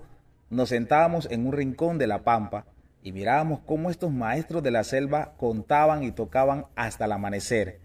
Nos 0.50 0.70
sentábamos 0.70 1.28
en 1.30 1.46
un 1.46 1.54
rincón 1.54 1.98
de 1.98 2.08
la 2.08 2.24
pampa 2.24 2.66
y 3.02 3.12
mirábamos 3.12 3.62
cómo 3.66 3.90
estos 3.90 4.12
maestros 4.12 4.64
de 4.64 4.72
la 4.72 4.84
selva 4.84 5.34
contaban 5.38 6.04
y 6.04 6.12
tocaban 6.12 6.66
hasta 6.76 7.06
el 7.06 7.12
amanecer. 7.12 7.80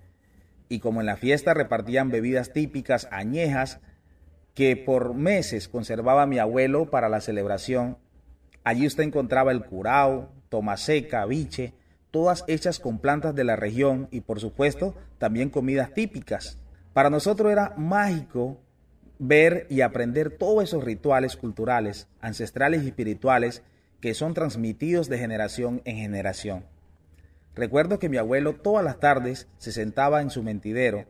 Y 0.68 0.80
como 0.80 1.00
en 1.00 1.06
la 1.06 1.16
fiesta 1.16 1.54
repartían 1.54 2.10
bebidas 2.10 2.52
típicas 2.52 3.08
añejas 3.10 3.80
que 4.54 4.76
por 4.76 5.14
meses 5.14 5.68
conservaba 5.68 6.26
mi 6.26 6.38
abuelo 6.38 6.90
para 6.90 7.08
la 7.08 7.20
celebración, 7.20 7.98
allí 8.62 8.86
usted 8.86 9.04
encontraba 9.04 9.52
el 9.52 9.64
curao, 9.64 10.32
tomaseca, 10.48 11.24
biche, 11.26 11.74
todas 12.10 12.44
hechas 12.46 12.78
con 12.78 12.98
plantas 12.98 13.34
de 13.34 13.44
la 13.44 13.56
región 13.56 14.08
y 14.10 14.20
por 14.20 14.40
supuesto 14.40 14.94
también 15.18 15.50
comidas 15.50 15.92
típicas. 15.92 16.58
Para 16.92 17.10
nosotros 17.10 17.50
era 17.50 17.74
mágico 17.76 18.60
ver 19.18 19.66
y 19.68 19.80
aprender 19.80 20.30
todos 20.30 20.62
esos 20.62 20.84
rituales 20.84 21.36
culturales, 21.36 22.08
ancestrales 22.20 22.84
y 22.84 22.88
espirituales 22.88 23.62
que 24.00 24.14
son 24.14 24.34
transmitidos 24.34 25.08
de 25.08 25.18
generación 25.18 25.80
en 25.84 25.96
generación. 25.96 26.64
Recuerdo 27.54 27.98
que 27.98 28.08
mi 28.08 28.16
abuelo 28.16 28.54
todas 28.54 28.84
las 28.84 28.98
tardes 28.98 29.48
se 29.58 29.72
sentaba 29.72 30.20
en 30.20 30.30
su 30.30 30.42
mentidero, 30.42 31.04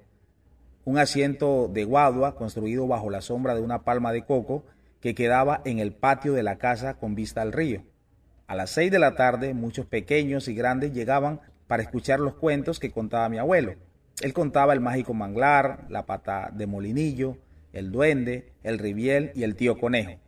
un 0.84 0.98
asiento 0.98 1.68
de 1.72 1.84
guadua 1.84 2.36
construido 2.36 2.86
bajo 2.86 3.08
la 3.08 3.22
sombra 3.22 3.54
de 3.54 3.62
una 3.62 3.84
palma 3.84 4.12
de 4.12 4.24
coco 4.24 4.64
que 5.00 5.14
quedaba 5.14 5.62
en 5.64 5.78
el 5.78 5.92
patio 5.94 6.34
de 6.34 6.42
la 6.42 6.58
casa 6.58 6.94
con 6.94 7.14
vista 7.14 7.40
al 7.40 7.52
río. 7.52 7.82
A 8.46 8.54
las 8.54 8.70
seis 8.70 8.90
de 8.90 8.98
la 8.98 9.14
tarde 9.14 9.54
muchos 9.54 9.86
pequeños 9.86 10.48
y 10.48 10.54
grandes 10.54 10.92
llegaban 10.92 11.40
para 11.66 11.82
escuchar 11.82 12.20
los 12.20 12.34
cuentos 12.34 12.78
que 12.78 12.90
contaba 12.90 13.30
mi 13.30 13.38
abuelo. 13.38 13.74
Él 14.20 14.34
contaba 14.34 14.74
el 14.74 14.80
mágico 14.80 15.14
manglar, 15.14 15.86
la 15.88 16.04
pata 16.04 16.50
de 16.52 16.66
molinillo, 16.66 17.38
el 17.72 17.90
duende, 17.90 18.52
el 18.62 18.78
ribiel 18.78 19.32
y 19.34 19.44
el 19.44 19.56
tío 19.56 19.78
conejo 19.78 20.23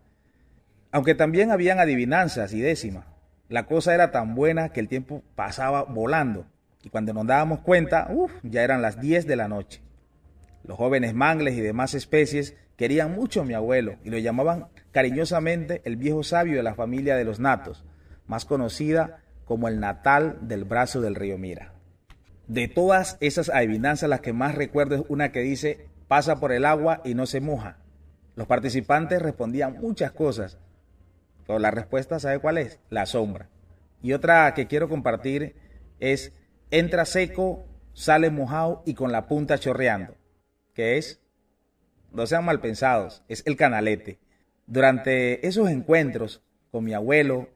aunque 0.96 1.14
también 1.14 1.50
habían 1.50 1.78
adivinanzas 1.78 2.54
y 2.54 2.62
décimas. 2.62 3.04
La 3.50 3.66
cosa 3.66 3.92
era 3.92 4.12
tan 4.12 4.34
buena 4.34 4.70
que 4.70 4.80
el 4.80 4.88
tiempo 4.88 5.22
pasaba 5.34 5.82
volando 5.82 6.46
y 6.82 6.88
cuando 6.88 7.12
nos 7.12 7.26
dábamos 7.26 7.60
cuenta, 7.60 8.06
uff, 8.08 8.32
ya 8.42 8.62
eran 8.62 8.80
las 8.80 8.98
10 8.98 9.26
de 9.26 9.36
la 9.36 9.46
noche. 9.46 9.82
Los 10.64 10.78
jóvenes 10.78 11.12
mangles 11.12 11.54
y 11.54 11.60
demás 11.60 11.92
especies 11.92 12.56
querían 12.76 13.12
mucho 13.12 13.42
a 13.42 13.44
mi 13.44 13.52
abuelo 13.52 13.96
y 14.04 14.08
lo 14.08 14.16
llamaban 14.16 14.68
cariñosamente 14.90 15.82
el 15.84 15.98
viejo 15.98 16.22
sabio 16.22 16.56
de 16.56 16.62
la 16.62 16.74
familia 16.74 17.14
de 17.14 17.24
los 17.24 17.40
natos, 17.40 17.84
más 18.26 18.46
conocida 18.46 19.20
como 19.44 19.68
el 19.68 19.80
natal 19.80 20.38
del 20.48 20.64
brazo 20.64 21.02
del 21.02 21.14
río 21.14 21.36
Mira. 21.36 21.74
De 22.46 22.68
todas 22.68 23.18
esas 23.20 23.50
adivinanzas, 23.50 24.08
la 24.08 24.22
que 24.22 24.32
más 24.32 24.54
recuerdo 24.54 24.94
es 24.94 25.02
una 25.10 25.30
que 25.30 25.40
dice, 25.40 25.88
pasa 26.08 26.40
por 26.40 26.52
el 26.52 26.64
agua 26.64 27.02
y 27.04 27.12
no 27.12 27.26
se 27.26 27.42
moja. 27.42 27.76
Los 28.34 28.46
participantes 28.46 29.20
respondían 29.20 29.78
muchas 29.78 30.12
cosas, 30.12 30.58
pero 31.46 31.58
la 31.58 31.70
respuesta, 31.70 32.18
¿sabe 32.18 32.40
cuál 32.40 32.58
es? 32.58 32.80
La 32.90 33.06
sombra. 33.06 33.48
Y 34.02 34.12
otra 34.12 34.52
que 34.54 34.66
quiero 34.66 34.88
compartir 34.88 35.54
es, 36.00 36.32
entra 36.70 37.04
seco, 37.04 37.66
sale 37.92 38.30
mojado 38.30 38.82
y 38.84 38.94
con 38.94 39.12
la 39.12 39.26
punta 39.28 39.58
chorreando. 39.58 40.16
¿Qué 40.74 40.98
es? 40.98 41.20
No 42.12 42.26
sean 42.26 42.44
mal 42.44 42.60
pensados, 42.60 43.22
es 43.28 43.42
el 43.46 43.56
canalete. 43.56 44.18
Durante 44.66 45.46
esos 45.46 45.70
encuentros 45.70 46.42
con 46.70 46.84
mi 46.84 46.92
abuelo, 46.92 47.48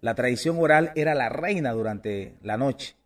la 0.00 0.14
tradición 0.14 0.58
oral 0.58 0.92
era 0.96 1.14
la 1.14 1.28
reina 1.28 1.72
durante 1.72 2.34
la 2.42 2.56
noche. 2.56 2.96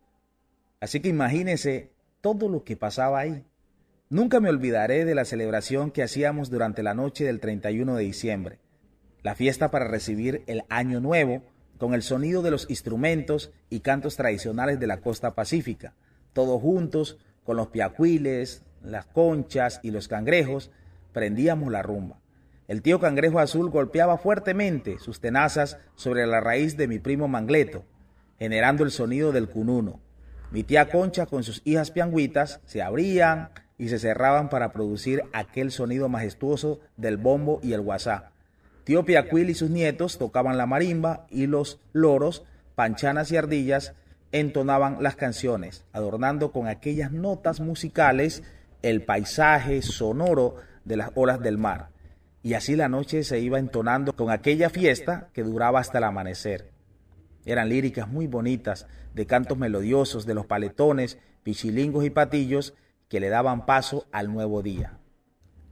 Así 0.79 0.99
que 0.99 1.09
imagínense 1.09 1.91
todo 2.21 2.49
lo 2.49 2.63
que 2.63 2.75
pasaba 2.75 3.19
ahí. 3.19 3.45
Nunca 4.09 4.39
me 4.39 4.49
olvidaré 4.49 5.05
de 5.05 5.15
la 5.15 5.25
celebración 5.25 5.91
que 5.91 6.03
hacíamos 6.03 6.49
durante 6.49 6.83
la 6.83 6.93
noche 6.93 7.23
del 7.23 7.39
31 7.39 7.95
de 7.95 8.03
diciembre 8.03 8.59
la 9.23 9.35
fiesta 9.35 9.71
para 9.71 9.85
recibir 9.87 10.43
el 10.47 10.63
Año 10.69 10.99
Nuevo, 10.99 11.43
con 11.77 11.93
el 11.93 12.03
sonido 12.03 12.41
de 12.41 12.51
los 12.51 12.69
instrumentos 12.69 13.51
y 13.69 13.79
cantos 13.79 14.15
tradicionales 14.15 14.79
de 14.79 14.87
la 14.87 15.01
costa 15.01 15.33
pacífica, 15.33 15.93
todos 16.33 16.61
juntos, 16.61 17.17
con 17.43 17.57
los 17.57 17.67
piacuiles, 17.67 18.63
las 18.83 19.05
conchas 19.05 19.79
y 19.83 19.91
los 19.91 20.07
cangrejos, 20.07 20.71
prendíamos 21.11 21.71
la 21.71 21.81
rumba. 21.81 22.19
El 22.67 22.81
tío 22.81 22.99
cangrejo 22.99 23.39
azul 23.39 23.69
golpeaba 23.69 24.17
fuertemente 24.17 24.97
sus 24.99 25.19
tenazas 25.19 25.77
sobre 25.95 26.25
la 26.25 26.39
raíz 26.39 26.77
de 26.77 26.87
mi 26.87 26.99
primo 26.99 27.27
Mangleto, 27.27 27.83
generando 28.39 28.83
el 28.83 28.91
sonido 28.91 29.31
del 29.31 29.49
cununo. 29.49 29.99
Mi 30.51 30.63
tía 30.63 30.89
Concha 30.89 31.25
con 31.25 31.43
sus 31.43 31.61
hijas 31.65 31.91
pianguitas 31.91 32.61
se 32.65 32.81
abrían 32.81 33.49
y 33.77 33.89
se 33.89 33.99
cerraban 33.99 34.49
para 34.49 34.71
producir 34.71 35.23
aquel 35.33 35.71
sonido 35.71 36.07
majestuoso 36.09 36.79
del 36.97 37.17
bombo 37.17 37.59
y 37.63 37.73
el 37.73 37.81
guasá. 37.81 38.30
Tío 38.83 39.05
Piacuil 39.05 39.49
y 39.49 39.53
sus 39.53 39.69
nietos 39.69 40.17
tocaban 40.17 40.57
la 40.57 40.65
marimba 40.65 41.27
y 41.29 41.47
los 41.47 41.79
loros, 41.93 42.43
panchanas 42.75 43.31
y 43.31 43.37
ardillas 43.37 43.93
entonaban 44.31 45.03
las 45.03 45.15
canciones, 45.15 45.83
adornando 45.91 46.51
con 46.51 46.67
aquellas 46.67 47.11
notas 47.11 47.59
musicales 47.59 48.43
el 48.81 49.03
paisaje 49.03 49.81
sonoro 49.81 50.55
de 50.85 50.97
las 50.97 51.11
olas 51.15 51.41
del 51.41 51.57
mar. 51.57 51.89
Y 52.43 52.55
así 52.55 52.75
la 52.75 52.89
noche 52.89 53.23
se 53.23 53.39
iba 53.39 53.59
entonando 53.59 54.15
con 54.15 54.31
aquella 54.31 54.69
fiesta 54.69 55.29
que 55.33 55.43
duraba 55.43 55.79
hasta 55.79 55.99
el 55.99 56.05
amanecer. 56.05 56.71
Eran 57.45 57.69
líricas 57.69 58.07
muy 58.07 58.27
bonitas, 58.27 58.87
de 59.13 59.25
cantos 59.25 59.57
melodiosos 59.57 60.25
de 60.25 60.33
los 60.33 60.45
paletones, 60.45 61.19
pichilingos 61.43 62.05
y 62.05 62.09
patillos 62.09 62.73
que 63.09 63.19
le 63.19 63.29
daban 63.29 63.65
paso 63.65 64.07
al 64.11 64.31
nuevo 64.31 64.61
día. 64.61 65.00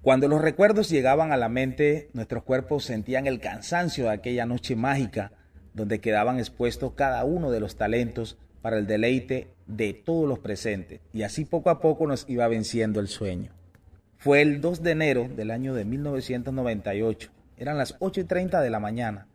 Cuando 0.02 0.30
los 0.30 0.42
recuerdos 0.42 0.90
llegaban 0.90 1.34
a 1.34 1.38
la 1.38 1.50
mente, 1.50 2.10
nuestros 2.14 2.44
cuerpos 2.44 2.86
sentían 2.86 3.28
el 3.28 3.42
cansancio 3.42 4.06
de 4.06 4.12
aquella 4.12 4.46
noche 4.46 4.78
mágica, 4.78 5.34
donde 5.74 6.00
quedaban 6.00 6.40
expuestos 6.40 6.94
cada 6.94 7.26
uno 7.26 7.52
de 7.52 7.60
los 7.60 7.76
talentos 7.76 8.38
para 8.62 8.78
el 8.78 8.88
deleite 8.88 9.54
de 9.68 9.94
todos 9.94 10.28
los 10.28 10.40
presentes, 10.40 11.02
y 11.12 11.24
así 11.24 11.44
poco 11.44 11.70
a 11.70 11.82
poco 11.82 12.08
nos 12.08 12.30
iba 12.30 12.48
venciendo 12.48 13.02
el 13.02 13.10
sueño. 13.10 13.52
Fue 14.18 14.42
el 14.42 14.62
2 14.62 14.84
de 14.84 14.92
enero 14.92 15.30
del 15.36 15.52
año 15.52 15.74
de 15.74 15.84
1998, 15.84 17.32
eran 17.58 17.78
las 17.78 17.96
8 18.00 18.22
y 18.22 18.24
30 18.24 18.62
de 18.62 18.70
la 18.70 18.80
mañana, 18.80 19.28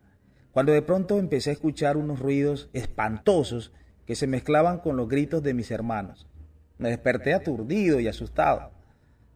cuando 0.51 0.71
de 0.71 0.81
pronto 0.81 1.19
empecé 1.19 1.51
a 1.51 1.53
escuchar 1.53 1.95
unos 1.95 2.19
ruidos 2.19 2.69
espantosos 2.73 3.71
que 4.07 4.15
se 4.15 4.25
mezclaban 4.25 4.79
con 4.79 4.97
los 4.97 5.07
gritos 5.07 5.43
de 5.43 5.53
mis 5.53 5.69
hermanos. 5.69 6.27
Me 6.79 6.89
desperté 6.89 7.35
aturdido 7.35 7.99
y 7.99 8.07
asustado. 8.07 8.74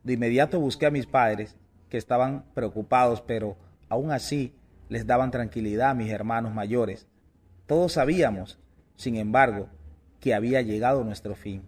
De 0.03 0.13
inmediato 0.13 0.60
busqué 0.60 0.86
a 0.86 0.91
mis 0.91 1.06
padres, 1.06 1.56
que 1.89 1.98
estaban 1.98 2.46
preocupados, 2.53 3.22
pero 3.22 3.58
aún 3.89 4.12
así 4.12 4.53
les 4.88 5.06
daban 5.06 5.32
tranquilidad 5.32 5.91
a 5.91 5.94
mis 5.94 6.12
hermanos 6.12 6.53
mayores. 6.53 7.08
Todos 7.65 7.94
sabíamos, 7.94 8.60
sin 8.96 9.15
embargo, 9.15 9.70
que 10.20 10.34
había 10.34 10.62
llegado 10.62 11.03
nuestro 11.03 11.36
fin. 11.36 11.68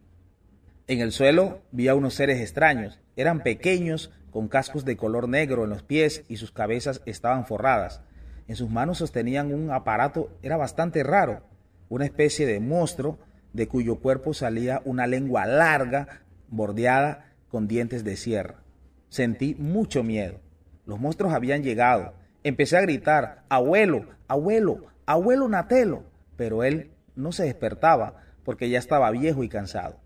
En 0.87 0.99
el 0.99 1.11
suelo 1.11 1.61
vi 1.71 1.87
a 1.87 1.95
unos 1.95 2.15
seres 2.15 2.41
extraños. 2.41 2.99
Eran 3.15 3.43
pequeños, 3.43 4.11
con 4.31 4.47
cascos 4.47 4.85
de 4.85 4.97
color 4.97 5.27
negro 5.29 5.63
en 5.63 5.69
los 5.69 5.83
pies 5.83 6.23
y 6.27 6.37
sus 6.37 6.51
cabezas 6.51 7.01
estaban 7.05 7.45
forradas. 7.45 8.01
En 8.47 8.55
sus 8.55 8.69
manos 8.69 8.97
sostenían 8.97 9.53
un 9.53 9.71
aparato, 9.71 10.29
era 10.41 10.57
bastante 10.57 11.03
raro. 11.03 11.43
una 11.89 12.05
especie 12.05 12.45
de 12.45 12.61
monstruo 12.61 13.19
de 13.51 13.67
cuyo 13.67 13.99
cuerpo 13.99 14.33
salía 14.33 14.81
una 14.85 15.07
lengua 15.07 15.45
larga, 15.45 16.21
bordeada 16.47 17.30
con 17.51 17.67
dientes 17.67 18.03
de 18.03 18.15
sierra. 18.15 18.63
Sentí 19.09 19.55
mucho 19.55 20.03
miedo. 20.03 20.39
Los 20.85 20.99
monstruos 20.99 21.33
habían 21.33 21.63
llegado. 21.63 22.13
Empecé 22.43 22.77
a 22.77 22.81
gritar, 22.81 23.43
abuelo, 23.49 24.05
abuelo, 24.27 24.85
abuelo 25.05 25.47
Natelo, 25.49 26.05
pero 26.37 26.63
él 26.63 26.91
no 27.15 27.31
se 27.31 27.43
despertaba 27.43 28.23
porque 28.43 28.69
ya 28.69 28.79
estaba 28.79 29.11
viejo 29.11 29.43
y 29.43 29.49
cansado. 29.49 29.99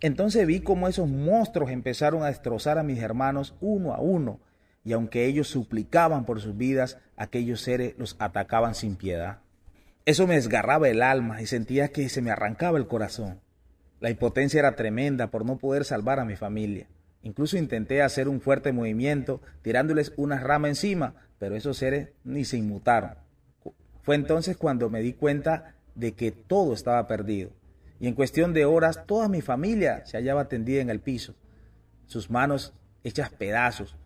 Entonces 0.00 0.46
vi 0.46 0.60
cómo 0.60 0.88
esos 0.88 1.08
monstruos 1.08 1.70
empezaron 1.70 2.22
a 2.22 2.28
destrozar 2.28 2.78
a 2.78 2.82
mis 2.82 3.00
hermanos 3.00 3.54
uno 3.60 3.92
a 3.92 4.00
uno, 4.00 4.40
y 4.84 4.92
aunque 4.92 5.26
ellos 5.26 5.48
suplicaban 5.48 6.24
por 6.24 6.40
sus 6.40 6.56
vidas, 6.56 6.98
aquellos 7.16 7.60
seres 7.60 7.94
los 7.98 8.16
atacaban 8.18 8.74
sin 8.74 8.96
piedad. 8.96 9.40
Eso 10.04 10.26
me 10.26 10.36
desgarraba 10.36 10.88
el 10.88 11.02
alma 11.02 11.42
y 11.42 11.46
sentía 11.46 11.88
que 11.88 12.08
se 12.08 12.22
me 12.22 12.30
arrancaba 12.30 12.78
el 12.78 12.86
corazón. 12.86 13.40
La 14.00 14.10
impotencia 14.10 14.60
era 14.60 14.76
tremenda 14.76 15.30
por 15.30 15.44
no 15.44 15.58
poder 15.58 15.84
salvar 15.84 16.20
a 16.20 16.24
mi 16.24 16.36
familia. 16.36 16.88
Incluso 17.22 17.56
intenté 17.56 18.02
hacer 18.02 18.28
un 18.28 18.40
fuerte 18.40 18.72
movimiento 18.72 19.40
tirándoles 19.62 20.12
una 20.16 20.38
rama 20.38 20.68
encima, 20.68 21.14
pero 21.38 21.56
esos 21.56 21.76
seres 21.76 22.10
ni 22.24 22.44
se 22.44 22.56
inmutaron. 22.56 23.14
Fue 24.02 24.14
entonces 24.14 24.56
cuando 24.56 24.88
me 24.88 25.02
di 25.02 25.12
cuenta 25.12 25.74
de 25.94 26.12
que 26.12 26.30
todo 26.30 26.72
estaba 26.72 27.06
perdido. 27.06 27.50
Y 28.00 28.06
en 28.06 28.14
cuestión 28.14 28.54
de 28.54 28.64
horas 28.64 29.04
toda 29.06 29.28
mi 29.28 29.40
familia 29.40 30.06
se 30.06 30.16
hallaba 30.16 30.48
tendida 30.48 30.80
en 30.80 30.90
el 30.90 31.00
piso, 31.00 31.34
sus 32.06 32.30
manos 32.30 32.72
hechas 33.02 33.30
pedazos. 33.30 33.96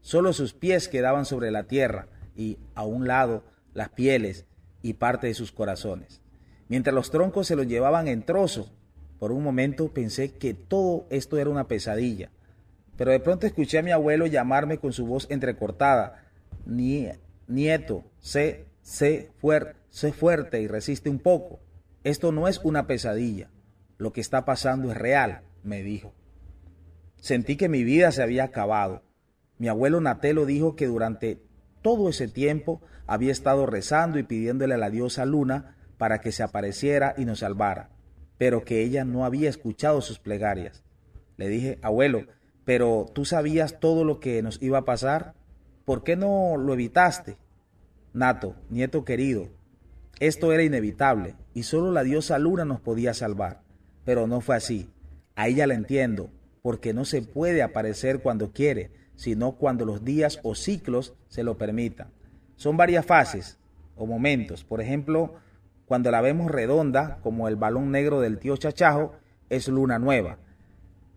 Solo 0.00 0.32
sus 0.32 0.52
pies 0.52 0.88
quedaban 0.88 1.24
sobre 1.24 1.52
la 1.52 1.64
tierra 1.64 2.08
y 2.34 2.58
a 2.74 2.82
un 2.82 3.06
lado 3.06 3.44
las 3.72 3.90
pieles 3.90 4.46
y 4.82 4.94
parte 4.94 5.28
de 5.28 5.34
sus 5.34 5.52
corazones. 5.52 6.20
Mientras 6.68 6.94
los 6.94 7.10
troncos 7.10 7.46
se 7.46 7.54
los 7.54 7.68
llevaban 7.68 8.08
en 8.08 8.24
trozo, 8.24 8.72
por 9.22 9.30
un 9.30 9.44
momento 9.44 9.94
pensé 9.94 10.32
que 10.32 10.52
todo 10.52 11.06
esto 11.08 11.38
era 11.38 11.48
una 11.48 11.68
pesadilla, 11.68 12.32
pero 12.96 13.12
de 13.12 13.20
pronto 13.20 13.46
escuché 13.46 13.78
a 13.78 13.82
mi 13.84 13.92
abuelo 13.92 14.26
llamarme 14.26 14.78
con 14.78 14.92
su 14.92 15.06
voz 15.06 15.28
entrecortada, 15.30 16.24
Nieto, 16.66 18.02
sé, 18.18 18.66
sé, 18.80 19.30
fuerte, 19.38 19.76
sé 19.90 20.12
fuerte 20.12 20.60
y 20.60 20.66
resiste 20.66 21.08
un 21.08 21.20
poco. 21.20 21.60
Esto 22.02 22.32
no 22.32 22.48
es 22.48 22.58
una 22.64 22.88
pesadilla, 22.88 23.48
lo 23.96 24.12
que 24.12 24.20
está 24.20 24.44
pasando 24.44 24.90
es 24.90 24.96
real, 24.96 25.42
me 25.62 25.84
dijo. 25.84 26.12
Sentí 27.20 27.56
que 27.56 27.68
mi 27.68 27.84
vida 27.84 28.10
se 28.10 28.24
había 28.24 28.42
acabado. 28.42 29.04
Mi 29.56 29.68
abuelo 29.68 30.00
Natelo 30.00 30.46
dijo 30.46 30.74
que 30.74 30.88
durante 30.88 31.40
todo 31.80 32.08
ese 32.08 32.26
tiempo 32.26 32.82
había 33.06 33.30
estado 33.30 33.66
rezando 33.66 34.18
y 34.18 34.24
pidiéndole 34.24 34.74
a 34.74 34.78
la 34.78 34.90
diosa 34.90 35.24
Luna 35.26 35.76
para 35.96 36.18
que 36.20 36.32
se 36.32 36.42
apareciera 36.42 37.14
y 37.16 37.24
nos 37.24 37.38
salvara, 37.38 37.91
pero 38.42 38.64
que 38.64 38.82
ella 38.82 39.04
no 39.04 39.24
había 39.24 39.48
escuchado 39.48 40.00
sus 40.00 40.18
plegarias. 40.18 40.82
Le 41.36 41.46
dije, 41.46 41.78
abuelo, 41.80 42.26
pero 42.64 43.06
tú 43.14 43.24
sabías 43.24 43.78
todo 43.78 44.02
lo 44.02 44.18
que 44.18 44.42
nos 44.42 44.60
iba 44.60 44.78
a 44.78 44.84
pasar, 44.84 45.34
¿por 45.84 46.02
qué 46.02 46.16
no 46.16 46.56
lo 46.56 46.72
evitaste? 46.72 47.36
Nato, 48.12 48.56
nieto 48.68 49.04
querido, 49.04 49.48
esto 50.18 50.52
era 50.52 50.64
inevitable 50.64 51.36
y 51.54 51.62
solo 51.62 51.92
la 51.92 52.02
diosa 52.02 52.36
Luna 52.40 52.64
nos 52.64 52.80
podía 52.80 53.14
salvar, 53.14 53.62
pero 54.04 54.26
no 54.26 54.40
fue 54.40 54.56
así. 54.56 54.90
A 55.36 55.46
ella 55.46 55.68
la 55.68 55.74
entiendo, 55.74 56.28
porque 56.62 56.92
no 56.92 57.04
se 57.04 57.22
puede 57.22 57.62
aparecer 57.62 58.22
cuando 58.22 58.50
quiere, 58.50 58.90
sino 59.14 59.52
cuando 59.52 59.84
los 59.84 60.04
días 60.04 60.40
o 60.42 60.56
ciclos 60.56 61.14
se 61.28 61.44
lo 61.44 61.58
permitan. 61.58 62.08
Son 62.56 62.76
varias 62.76 63.06
fases 63.06 63.60
o 63.94 64.04
momentos. 64.04 64.64
Por 64.64 64.80
ejemplo, 64.80 65.36
cuando 65.92 66.10
la 66.10 66.22
vemos 66.22 66.50
redonda, 66.50 67.18
como 67.22 67.48
el 67.48 67.56
balón 67.56 67.90
negro 67.90 68.22
del 68.22 68.38
tío 68.38 68.56
Chachajo, 68.56 69.12
es 69.50 69.68
luna 69.68 69.98
nueva. 69.98 70.38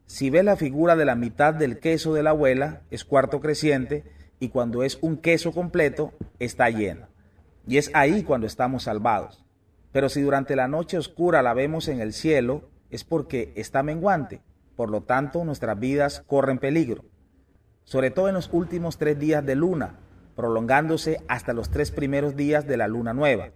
Si 0.06 0.30
ves 0.30 0.44
la 0.44 0.58
figura 0.58 0.98
de 0.98 1.06
la 1.06 1.16
mitad 1.16 1.54
del 1.54 1.80
queso 1.80 2.14
de 2.14 2.24
la 2.24 2.32
abuela, 2.32 2.82
es 2.92 3.06
cuarto 3.06 3.40
creciente, 3.40 4.04
y 4.38 4.50
cuando 4.50 4.84
es 4.84 5.00
un 5.02 5.16
queso 5.16 5.54
completo, 5.54 6.12
está 6.40 6.70
llena. 6.70 7.08
Y 7.66 7.78
es 7.78 7.90
ahí 7.94 8.24
cuando 8.24 8.48
estamos 8.48 8.84
salvados. 8.84 9.46
Pero 9.94 10.10
si 10.10 10.22
durante 10.22 10.58
la 10.58 10.68
noche 10.68 10.98
oscura 10.98 11.42
la 11.42 11.54
vemos 11.54 11.88
en 11.88 12.02
el 12.02 12.12
cielo, 12.12 12.70
es 12.90 13.06
porque 13.06 13.54
está 13.56 13.82
menguante. 13.82 14.42
Por 14.76 14.90
lo 14.90 15.04
tanto, 15.04 15.46
nuestras 15.46 15.80
vidas 15.80 16.22
corren 16.28 16.60
peligro 16.60 17.06
sobre 17.86 18.12
todo 18.12 18.28
en 18.28 18.34
los 18.34 18.50
últimos 18.52 18.98
tres 18.98 19.18
días 19.18 19.46
de 19.46 19.56
luna, 19.56 20.00
prolongándose 20.36 21.22
hasta 21.28 21.54
los 21.54 21.70
tres 21.70 21.92
primeros 21.92 22.36
días 22.36 22.68
de 22.68 22.78
la 22.78 22.88
luna 22.88 23.14
nueva. 23.14 23.52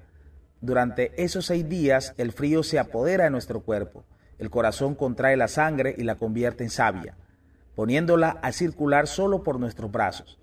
Durante 0.61 1.11
esos 1.23 1.45
seis 1.45 1.67
días 1.67 2.13
el 2.17 2.31
frío 2.31 2.63
se 2.63 2.79
apodera 2.79 3.25
de 3.25 3.29
nuestro 3.29 3.61
cuerpo, 3.61 4.03
el 4.37 4.49
corazón 4.49 4.95
contrae 4.95 5.37
la 5.37 5.47
sangre 5.47 5.95
y 5.97 6.03
la 6.03 6.15
convierte 6.15 6.63
en 6.63 6.69
savia, 6.69 7.17
poniéndola 7.75 8.39
a 8.41 8.51
circular 8.51 9.07
solo 9.07 9.43
por 9.43 9.59
nuestros 9.59 9.91
brazos. 9.91 10.39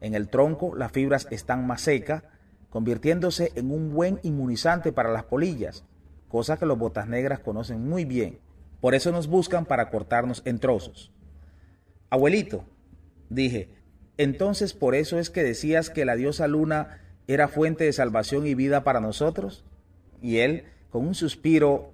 En 0.00 0.14
el 0.14 0.28
tronco 0.28 0.74
las 0.74 0.92
fibras 0.92 1.26
están 1.30 1.66
más 1.66 1.80
secas, 1.80 2.24
convirtiéndose 2.70 3.52
en 3.54 3.70
un 3.70 3.92
buen 3.92 4.20
inmunizante 4.22 4.92
para 4.92 5.12
las 5.12 5.24
polillas, 5.24 5.84
cosa 6.28 6.56
que 6.56 6.66
los 6.66 6.78
botas 6.78 7.08
negras 7.08 7.40
conocen 7.40 7.88
muy 7.88 8.04
bien. 8.04 8.40
Por 8.80 8.94
eso 8.94 9.12
nos 9.12 9.28
buscan 9.28 9.64
para 9.64 9.88
cortarnos 9.90 10.42
en 10.44 10.58
trozos. 10.58 11.12
Abuelito, 12.10 12.64
Dije, 13.34 13.68
entonces 14.16 14.74
por 14.74 14.94
eso 14.94 15.18
es 15.18 15.30
que 15.30 15.42
decías 15.42 15.90
que 15.90 16.04
la 16.04 16.16
diosa 16.16 16.46
luna 16.46 17.00
era 17.26 17.48
fuente 17.48 17.84
de 17.84 17.92
salvación 17.92 18.46
y 18.46 18.54
vida 18.54 18.84
para 18.84 19.00
nosotros. 19.00 19.64
Y 20.20 20.38
él, 20.38 20.64
con 20.90 21.06
un 21.06 21.14
suspiro 21.14 21.92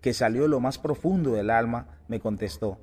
que 0.00 0.12
salió 0.12 0.48
lo 0.48 0.60
más 0.60 0.78
profundo 0.78 1.34
del 1.34 1.50
alma, 1.50 1.98
me 2.08 2.20
contestó, 2.20 2.78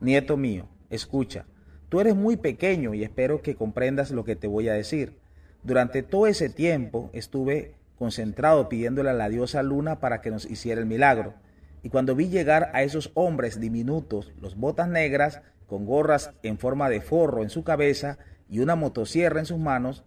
Nieto 0.00 0.36
mío, 0.36 0.68
escucha, 0.90 1.46
tú 1.88 2.00
eres 2.00 2.14
muy 2.14 2.36
pequeño 2.36 2.92
y 2.92 3.02
espero 3.02 3.40
que 3.40 3.54
comprendas 3.54 4.10
lo 4.10 4.24
que 4.24 4.36
te 4.36 4.46
voy 4.46 4.68
a 4.68 4.74
decir. 4.74 5.18
Durante 5.62 6.02
todo 6.02 6.26
ese 6.26 6.48
tiempo 6.48 7.10
estuve 7.12 7.74
concentrado 7.98 8.68
pidiéndole 8.68 9.10
a 9.10 9.14
la 9.14 9.28
diosa 9.28 9.62
luna 9.62 10.00
para 10.00 10.20
que 10.20 10.30
nos 10.30 10.44
hiciera 10.44 10.80
el 10.80 10.86
milagro. 10.86 11.34
Y 11.82 11.88
cuando 11.88 12.14
vi 12.14 12.28
llegar 12.28 12.70
a 12.74 12.82
esos 12.82 13.10
hombres 13.14 13.60
diminutos, 13.60 14.32
los 14.40 14.56
botas 14.56 14.88
negras, 14.88 15.40
con 15.66 15.86
gorras 15.86 16.32
en 16.42 16.58
forma 16.58 16.88
de 16.88 17.00
forro 17.00 17.42
en 17.42 17.50
su 17.50 17.64
cabeza 17.64 18.18
y 18.48 18.60
una 18.60 18.76
motosierra 18.76 19.40
en 19.40 19.46
sus 19.46 19.58
manos, 19.58 20.04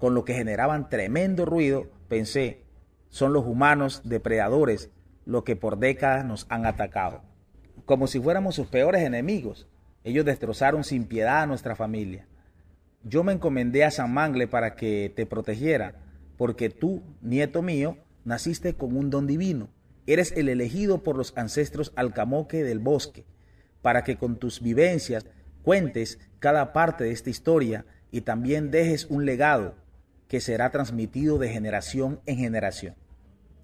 con 0.00 0.14
lo 0.14 0.24
que 0.24 0.34
generaban 0.34 0.88
tremendo 0.88 1.44
ruido, 1.44 1.86
pensé, 2.08 2.64
son 3.10 3.32
los 3.32 3.44
humanos 3.46 4.02
depredadores 4.04 4.90
los 5.26 5.44
que 5.44 5.54
por 5.54 5.78
décadas 5.78 6.24
nos 6.24 6.46
han 6.48 6.66
atacado. 6.66 7.22
Como 7.84 8.06
si 8.06 8.18
fuéramos 8.18 8.54
sus 8.54 8.66
peores 8.66 9.02
enemigos, 9.02 9.68
ellos 10.02 10.24
destrozaron 10.24 10.82
sin 10.82 11.04
piedad 11.04 11.42
a 11.42 11.46
nuestra 11.46 11.76
familia. 11.76 12.26
Yo 13.04 13.22
me 13.22 13.32
encomendé 13.32 13.84
a 13.84 13.90
San 13.90 14.12
Mangle 14.12 14.48
para 14.48 14.74
que 14.74 15.12
te 15.14 15.26
protegiera, 15.26 16.00
porque 16.38 16.70
tú, 16.70 17.02
nieto 17.20 17.60
mío, 17.62 17.98
naciste 18.24 18.74
con 18.74 18.96
un 18.96 19.10
don 19.10 19.26
divino. 19.26 19.68
Eres 20.06 20.32
el 20.32 20.48
elegido 20.48 21.02
por 21.02 21.16
los 21.16 21.36
ancestros 21.36 21.92
alcamoque 21.94 22.64
del 22.64 22.78
bosque 22.78 23.26
para 23.82 24.02
que 24.02 24.16
con 24.16 24.38
tus 24.38 24.62
vivencias 24.62 25.26
cuentes 25.62 26.18
cada 26.38 26.72
parte 26.72 27.04
de 27.04 27.12
esta 27.12 27.30
historia 27.30 27.84
y 28.10 28.22
también 28.22 28.70
dejes 28.70 29.06
un 29.06 29.24
legado 29.24 29.74
que 30.30 30.40
será 30.40 30.70
transmitido 30.70 31.38
de 31.38 31.48
generación 31.48 32.20
en 32.24 32.38
generación. 32.38 32.94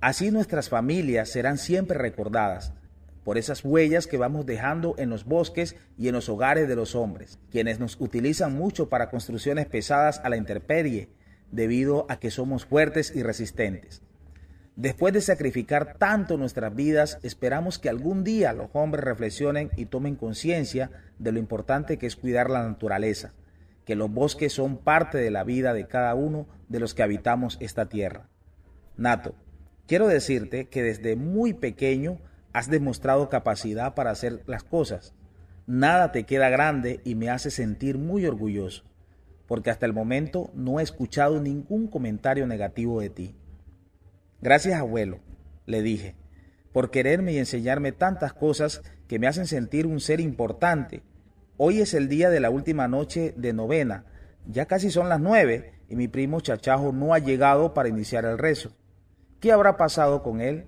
Así 0.01 0.33
nuestras 0.33 0.69
familias 0.69 1.29
serán 1.31 1.59
siempre 1.59 1.97
recordadas 1.97 2.75
por 3.23 3.39
esas 3.39 3.65
huellas 3.65 4.09
que 4.09 4.19
vamos 4.19 4.47
dejando 4.47 4.97
en 4.99 5.09
los 5.09 5.25
bosques 5.25 5.77
y 5.97 6.09
en 6.09 6.15
los 6.15 6.29
hogares 6.29 6.67
de 6.67 6.75
los 6.75 6.97
hombres, 6.97 7.39
quienes 7.53 7.79
nos 7.79 8.01
utilizan 8.01 8.53
mucho 8.53 8.89
para 8.89 9.11
construcciones 9.11 9.67
pesadas 9.67 10.21
a 10.25 10.29
la 10.29 10.37
intemperie, 10.37 11.09
debido 11.53 12.05
a 12.09 12.19
que 12.19 12.33
somos 12.33 12.67
fuertes 12.67 13.13
y 13.15 13.23
resistentes. 13.23 14.03
Después 14.75 15.15
de 15.15 15.21
sacrificar 15.21 15.95
tanto 15.99 16.37
nuestras 16.37 16.75
vidas, 16.75 17.21
esperamos 17.23 17.79
que 17.79 17.89
algún 17.89 18.25
día 18.25 18.53
los 18.53 18.71
hombres 18.73 19.05
reflexionen 19.05 19.71
y 19.77 19.87
tomen 19.87 20.17
conciencia 20.17 20.91
de 21.21 21.31
lo 21.31 21.39
importante 21.39 21.97
que 21.97 22.07
es 22.07 22.17
cuidar 22.17 22.51
la 22.51 22.67
naturaleza, 22.67 23.35
que 23.87 23.95
los 23.95 24.11
bosques 24.11 24.53
son 24.53 24.77
parte 24.77 25.17
de 25.17 25.31
la 25.31 25.45
vida 25.45 25.73
de 25.73 25.87
cada 25.87 26.15
uno 26.15 26.47
de 26.69 26.81
los 26.81 26.93
que 26.93 27.05
habitamos 27.05 27.57
esta 27.61 27.89
tierra. 27.89 28.29
Nato, 28.97 29.37
quiero 29.87 30.09
decirte 30.09 30.69
que 30.69 30.83
desde 30.83 31.15
muy 31.15 31.55
pequeño 31.55 32.19
has 32.53 32.69
demostrado 32.69 33.29
capacidad 33.29 33.95
para 33.95 34.11
hacer 34.11 34.43
las 34.47 34.65
cosas. 34.65 35.15
Nada 35.67 36.11
te 36.11 36.25
queda 36.25 36.49
grande 36.49 37.01
y 37.05 37.15
me 37.15 37.31
hace 37.31 37.51
sentir 37.51 37.97
muy 37.97 38.27
orgulloso, 38.27 38.85
porque 39.47 39.71
hasta 39.71 39.87
el 39.87 39.93
momento 39.93 40.51
no 40.53 40.81
he 40.81 40.83
escuchado 40.83 41.41
ningún 41.41 41.87
comentario 41.87 42.47
negativo 42.47 43.01
de 43.01 43.11
ti. 43.11 43.37
Gracias, 44.43 44.81
abuelo, 44.81 45.21
le 45.65 45.83
dije, 45.83 46.17
por 46.73 46.91
quererme 46.91 47.33
y 47.33 47.39
enseñarme 47.39 47.93
tantas 47.93 48.33
cosas 48.33 48.83
que 49.07 49.21
me 49.21 49.29
hacen 49.29 49.47
sentir 49.47 49.87
un 49.87 50.01
ser 50.01 50.21
importante. 50.21 51.03
Hoy 51.59 51.81
es 51.81 51.95
el 51.95 52.09
día 52.09 52.29
de 52.29 52.41
la 52.41 52.51
última 52.51 52.87
noche 52.87 53.33
de 53.35 53.55
novena. 53.55 54.05
Ya 54.47 54.67
casi 54.67 54.91
son 54.91 55.09
las 55.09 55.21
nueve 55.21 55.73
y 55.89 55.97
mi 55.97 56.07
primo 56.07 56.41
Chachajo 56.41 56.93
no 56.93 57.15
ha 57.15 57.19
llegado 57.19 57.73
para 57.73 57.89
iniciar 57.89 58.27
el 58.27 58.37
rezo. 58.37 58.73
¿Qué 59.41 59.53
habrá 59.53 59.79
pasado 59.79 60.23
con 60.23 60.43
él? 60.43 60.67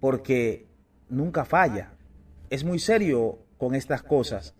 Porque 0.00 0.66
nunca 1.08 1.44
falla. 1.44 1.92
Es 2.50 2.64
muy 2.64 2.80
serio 2.80 3.38
con 3.56 3.76
estas 3.76 4.02
cosas. 4.02 4.56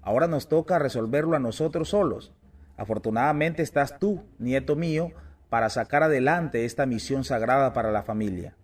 Ahora 0.00 0.26
nos 0.26 0.48
toca 0.48 0.78
resolverlo 0.78 1.36
a 1.36 1.40
nosotros 1.40 1.90
solos. 1.90 2.32
Afortunadamente 2.78 3.62
estás 3.62 3.98
tú, 3.98 4.24
nieto 4.38 4.74
mío, 4.74 5.12
para 5.50 5.68
sacar 5.68 6.02
adelante 6.02 6.64
esta 6.64 6.86
misión 6.86 7.24
sagrada 7.24 7.74
para 7.74 7.92
la 7.92 8.02
familia. 8.02 8.56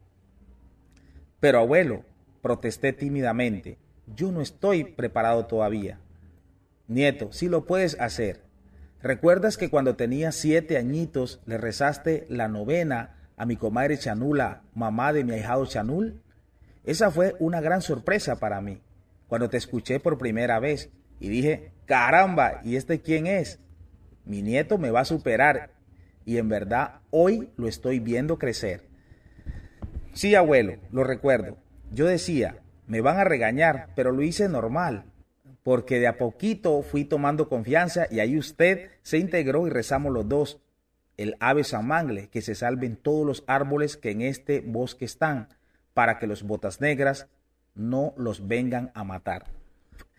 Pero 1.38 1.59
abuelo, 1.59 2.05
protesté 2.40 2.95
tímidamente, 2.95 3.77
yo 4.07 4.33
no 4.33 4.40
estoy 4.40 4.85
preparado 4.85 5.45
todavía. 5.45 6.01
Nieto, 6.88 7.33
sí 7.33 7.49
lo 7.49 7.66
puedes 7.66 7.99
hacer. 8.01 8.42
¿Recuerdas 9.03 9.57
que 9.57 9.70
cuando 9.70 9.96
tenía 9.96 10.33
siete 10.33 10.77
añitos 10.77 11.40
le 11.46 11.59
rezaste 11.59 12.27
la 12.29 12.49
novena 12.49 13.16
a 13.37 13.44
mi 13.44 13.57
comadre 13.57 13.99
Chanula, 13.99 14.62
mamá 14.75 15.12
de 15.12 15.25
mi 15.25 15.35
ahijado 15.35 15.66
Chanul? 15.66 16.22
Esa 16.85 17.11
fue 17.11 17.35
una 17.40 17.61
gran 17.61 17.83
sorpresa 17.83 18.37
para 18.37 18.61
mí, 18.61 18.81
cuando 19.27 19.51
te 19.51 19.57
escuché 19.57 20.01
por 20.01 20.18
primera 20.18 20.61
vez 20.61 20.90
y 21.18 21.29
dije, 21.29 21.72
caramba, 21.85 22.61
¿y 22.64 22.77
este 22.77 23.01
quién 23.01 23.27
es? 23.27 23.59
Mi 24.25 24.42
nieto 24.42 24.79
me 24.79 24.90
va 24.90 25.01
a 25.01 25.05
superar 25.05 25.70
y 26.25 26.38
en 26.38 26.49
verdad 26.49 27.01
hoy 27.11 27.51
lo 27.57 27.68
estoy 27.68 27.99
viendo 28.01 28.38
crecer. 28.38 28.88
Sí, 30.12 30.35
abuelo, 30.35 30.77
lo 30.92 31.05
recuerdo. 31.05 31.59
Yo 31.92 32.07
decía, 32.07 32.62
me 32.87 33.01
van 33.01 33.18
a 33.18 33.25
regañar, 33.25 33.88
pero 33.94 34.12
lo 34.12 34.22
hice 34.22 34.49
normal, 34.49 35.05
porque 35.67 35.99
de 35.99 36.07
a 36.07 36.17
poquito 36.17 36.81
fui 36.83 37.05
tomando 37.05 37.49
confianza 37.49 38.07
y 38.09 38.21
ahí 38.21 38.39
usted 38.39 38.93
se 39.03 39.19
integró 39.19 39.67
y 39.67 39.71
rezamos 39.71 40.13
los 40.13 40.29
dos. 40.29 40.61
El 41.17 41.35
ave 41.41 41.65
San 41.65 41.89
Mangle, 41.89 42.29
que 42.29 42.41
se 42.41 42.55
salven 42.55 42.95
todos 42.95 43.27
los 43.27 43.43
árboles 43.49 43.97
que 43.97 44.13
en 44.13 44.23
este 44.23 44.61
bosque 44.61 45.05
están, 45.05 45.49
para 45.93 46.21
que 46.21 46.29
los 46.29 46.45
botas 46.45 46.81
negras 46.81 47.27
no 47.75 48.15
los 48.17 48.47
vengan 48.47 48.93
a 48.95 49.03
matar. 49.03 49.47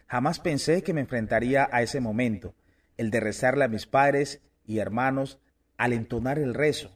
Jamás 0.07 0.41
pensé 0.41 0.83
que 0.83 0.93
me 0.93 0.99
enfrentaría 0.99 1.69
a 1.71 1.81
ese 1.81 2.01
momento, 2.01 2.53
el 2.97 3.09
de 3.09 3.21
rezarle 3.21 3.63
a 3.63 3.69
mis 3.69 3.85
padres 3.85 4.41
y 4.65 4.79
hermanos 4.79 5.39
al 5.77 5.93
entonar 5.93 6.39
el 6.39 6.55
rezo. 6.55 6.91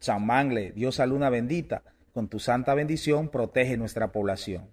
San 0.00 0.26
Mangle, 0.26 0.72
Dios 0.72 1.00
a 1.00 1.06
luna 1.06 1.30
bendita, 1.30 1.82
con 2.12 2.28
tu 2.28 2.40
santa 2.40 2.74
bendición 2.74 3.30
protege 3.30 3.78
nuestra 3.78 4.12
población. 4.12 4.68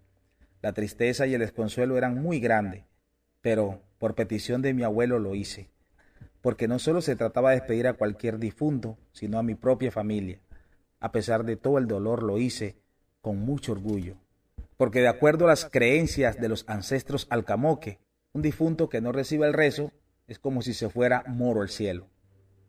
La 0.61 0.73
tristeza 0.73 1.25
y 1.25 1.35
el 1.35 1.39
desconsuelo 1.39 1.97
eran 1.97 2.21
muy 2.21 2.41
grandes, 2.41 2.83
pero 3.43 3.81
por 3.99 4.15
petición 4.15 4.61
de 4.61 4.73
mi 4.73 4.83
abuelo 4.83 5.19
lo 5.19 5.35
hice, 5.35 5.69
porque 6.41 6.69
no 6.69 6.79
solo 6.79 7.01
se 7.01 7.17
trataba 7.17 7.49
de 7.51 7.57
despedir 7.57 7.87
a 7.87 7.93
cualquier 7.93 8.39
difunto, 8.39 8.97
sino 9.11 9.37
a 9.37 9.43
mi 9.43 9.53
propia 9.53 9.91
familia. 9.91 10.39
A 11.01 11.11
pesar 11.11 11.43
de 11.43 11.57
todo 11.57 11.77
el 11.77 11.85
dolor 11.85 12.23
lo 12.23 12.37
hice 12.37 12.77
con 13.21 13.39
mucho 13.39 13.73
orgullo, 13.73 14.15
porque 14.77 15.01
de 15.01 15.09
acuerdo 15.09 15.45
a 15.45 15.49
las 15.49 15.65
creencias 15.65 16.39
de 16.39 16.47
los 16.47 16.63
ancestros 16.69 17.27
alcamoque, 17.29 17.99
un 18.31 18.41
difunto 18.41 18.87
que 18.87 19.01
no 19.01 19.11
reciba 19.11 19.45
el 19.45 19.53
rezo 19.53 19.91
es 20.25 20.39
como 20.39 20.61
si 20.61 20.73
se 20.73 20.89
fuera 20.89 21.25
moro 21.27 21.61
al 21.61 21.69
cielo. 21.69 22.07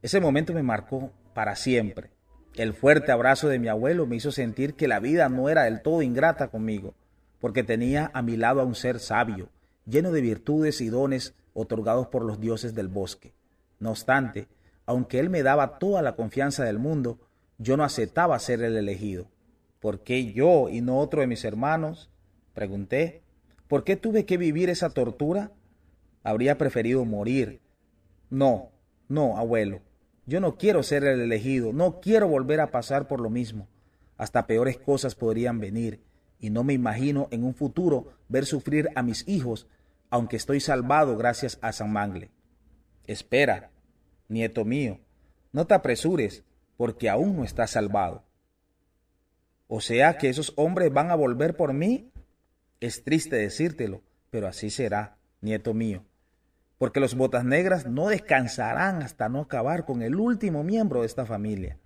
Ese 0.03 0.21
momento 0.21 0.53
me 0.55 0.65
marcó 0.65 1.13
para 1.35 1.55
siempre. 1.55 2.11
El 2.57 2.75
fuerte 2.75 3.13
abrazo 3.13 3.49
de 3.49 3.61
mi 3.61 3.69
abuelo 3.69 4.07
me 4.07 4.17
hizo 4.17 4.33
sentir 4.33 4.75
que 4.75 4.89
la 4.89 4.99
vida 4.99 5.29
no 5.29 5.49
era 5.49 5.65
del 5.65 5.83
todo 5.83 6.03
ingrata 6.03 6.49
conmigo, 6.49 6.95
porque 7.39 7.63
tenía 7.63 8.11
a 8.13 8.23
mi 8.23 8.37
lado 8.37 8.61
a 8.61 8.65
un 8.65 8.75
ser 8.75 8.99
sabio, 8.99 9.51
lleno 9.87 10.13
de 10.13 10.21
virtudes 10.21 10.81
y 10.81 10.89
dones 10.89 11.35
otorgados 11.53 12.09
por 12.09 12.25
los 12.25 12.41
dioses 12.41 12.75
del 12.75 12.89
bosque. 12.89 13.35
No 13.79 13.91
obstante, 13.91 14.49
aunque 14.87 15.19
él 15.21 15.31
me 15.31 15.43
daba 15.43 15.79
toda 15.79 16.03
la 16.03 16.17
confianza 16.17 16.65
del 16.65 16.79
mundo, 16.79 17.21
yo 17.59 17.77
no 17.77 17.85
aceptaba 17.85 18.39
ser 18.39 18.63
el 18.63 18.77
elegido. 18.77 19.29
¿Por 19.81 20.01
qué 20.01 20.33
yo 20.33 20.69
y 20.69 20.81
no 20.81 20.99
otro 20.99 21.21
de 21.21 21.27
mis 21.27 21.45
hermanos? 21.45 22.11
Pregunté. 22.53 23.23
¿Por 23.69 23.85
qué 23.85 23.97
tuve 23.97 24.25
que 24.27 24.37
vivir 24.37 24.71
esa 24.71 24.91
tortura? 24.91 25.53
Habría 26.23 26.59
preferido 26.59 27.05
morir. 27.05 27.61
No, 28.31 28.71
no, 29.09 29.37
abuelo, 29.37 29.81
yo 30.27 30.41
no 30.41 30.57
quiero 30.57 30.83
ser 30.83 31.05
el 31.05 31.21
elegido, 31.21 31.73
no 31.73 32.01
quiero 32.01 32.29
volver 32.29 32.61
a 32.61 32.71
pasar 32.71 33.07
por 33.07 33.21
lo 33.21 33.31
mismo. 33.31 33.69
Hasta 34.17 34.47
peores 34.47 34.79
cosas 34.79 35.15
podrían 35.15 35.61
venir, 35.61 36.01
y 36.45 36.51
no 36.51 36.63
me 36.63 36.75
imagino 36.75 37.27
en 37.31 37.43
un 37.43 37.55
futuro 37.55 38.13
ver 38.29 38.45
sufrir 38.45 38.91
a 38.97 39.03
mis 39.03 39.27
hijos, 39.27 39.67
aunque 40.11 40.37
estoy 40.37 40.61
salvado 40.61 41.17
gracias 41.17 41.59
a 41.63 41.73
San 41.73 41.91
Mangle. 41.91 42.33
Espera, 43.07 43.71
nieto 44.29 44.67
mío, 44.67 45.01
no 45.53 45.67
te 45.67 45.73
apresures, 45.73 46.45
porque 46.77 47.09
aún 47.09 47.35
no 47.35 47.45
estás 47.45 47.71
salvado. 47.71 48.27
O 49.69 49.81
sea 49.81 50.19
que 50.19 50.29
esos 50.29 50.53
hombres 50.57 50.93
van 50.93 51.11
a 51.11 51.15
volver 51.15 51.57
por 51.57 51.73
mí. 51.73 52.13
Es 52.79 53.05
triste 53.05 53.37
decírtelo, 53.37 54.03
pero 54.29 54.47
así 54.47 54.69
será, 54.69 55.17
nieto 55.41 55.73
mío 55.73 56.05
porque 56.77 57.01
los 57.01 57.15
botas 57.15 57.47
negras 57.47 57.87
no 57.87 58.09
descansarán 58.09 59.01
hasta 59.01 59.31
no 59.31 59.41
acabar 59.41 59.87
con 59.87 60.03
el 60.03 60.17
último 60.17 60.65
miembro 60.65 61.01
de 61.01 61.07
esta 61.07 61.25
familia. 61.25 61.79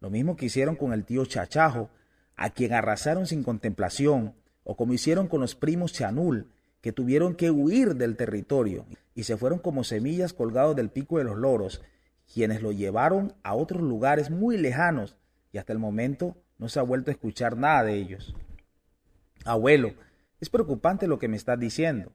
Lo 0.00 0.08
mismo 0.08 0.34
que 0.34 0.46
hicieron 0.46 0.76
con 0.76 0.94
el 0.94 1.04
tío 1.04 1.26
Chachajo, 1.26 1.90
a 2.36 2.50
quien 2.50 2.72
arrasaron 2.72 3.26
sin 3.26 3.42
contemplación, 3.42 4.34
o 4.64 4.76
como 4.76 4.92
hicieron 4.92 5.28
con 5.28 5.40
los 5.40 5.54
primos 5.54 5.92
Chanul, 5.92 6.50
que 6.80 6.92
tuvieron 6.92 7.34
que 7.34 7.50
huir 7.50 7.96
del 7.96 8.16
territorio 8.16 8.86
y 9.14 9.24
se 9.24 9.36
fueron 9.36 9.58
como 9.58 9.84
semillas 9.84 10.32
colgados 10.32 10.76
del 10.76 10.90
pico 10.90 11.18
de 11.18 11.24
los 11.24 11.36
loros, 11.36 11.82
quienes 12.32 12.62
lo 12.62 12.72
llevaron 12.72 13.34
a 13.42 13.54
otros 13.54 13.82
lugares 13.82 14.30
muy 14.30 14.58
lejanos 14.58 15.16
y 15.52 15.58
hasta 15.58 15.72
el 15.72 15.78
momento 15.78 16.36
no 16.58 16.68
se 16.68 16.78
ha 16.78 16.82
vuelto 16.82 17.10
a 17.10 17.14
escuchar 17.14 17.56
nada 17.56 17.84
de 17.84 17.94
ellos. 17.94 18.34
Abuelo, 19.44 19.94
es 20.40 20.50
preocupante 20.50 21.06
lo 21.06 21.18
que 21.18 21.28
me 21.28 21.36
estás 21.36 21.58
diciendo 21.58 22.12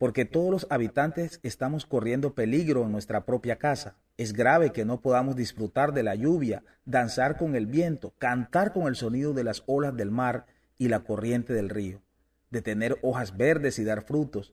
porque 0.00 0.24
todos 0.24 0.50
los 0.50 0.66
habitantes 0.70 1.40
estamos 1.42 1.84
corriendo 1.84 2.32
peligro 2.32 2.86
en 2.86 2.90
nuestra 2.90 3.26
propia 3.26 3.56
casa. 3.56 3.98
Es 4.20 4.34
grave 4.34 4.70
que 4.70 4.84
no 4.84 5.00
podamos 5.00 5.34
disfrutar 5.34 5.94
de 5.94 6.02
la 6.02 6.14
lluvia, 6.14 6.62
danzar 6.84 7.38
con 7.38 7.56
el 7.56 7.64
viento, 7.64 8.12
cantar 8.18 8.74
con 8.74 8.86
el 8.86 8.94
sonido 8.94 9.32
de 9.32 9.44
las 9.44 9.62
olas 9.64 9.96
del 9.96 10.10
mar 10.10 10.44
y 10.76 10.88
la 10.88 11.00
corriente 11.04 11.54
del 11.54 11.70
río, 11.70 12.02
de 12.50 12.60
tener 12.60 12.98
hojas 13.00 13.38
verdes 13.38 13.78
y 13.78 13.84
dar 13.84 14.02
frutos. 14.02 14.52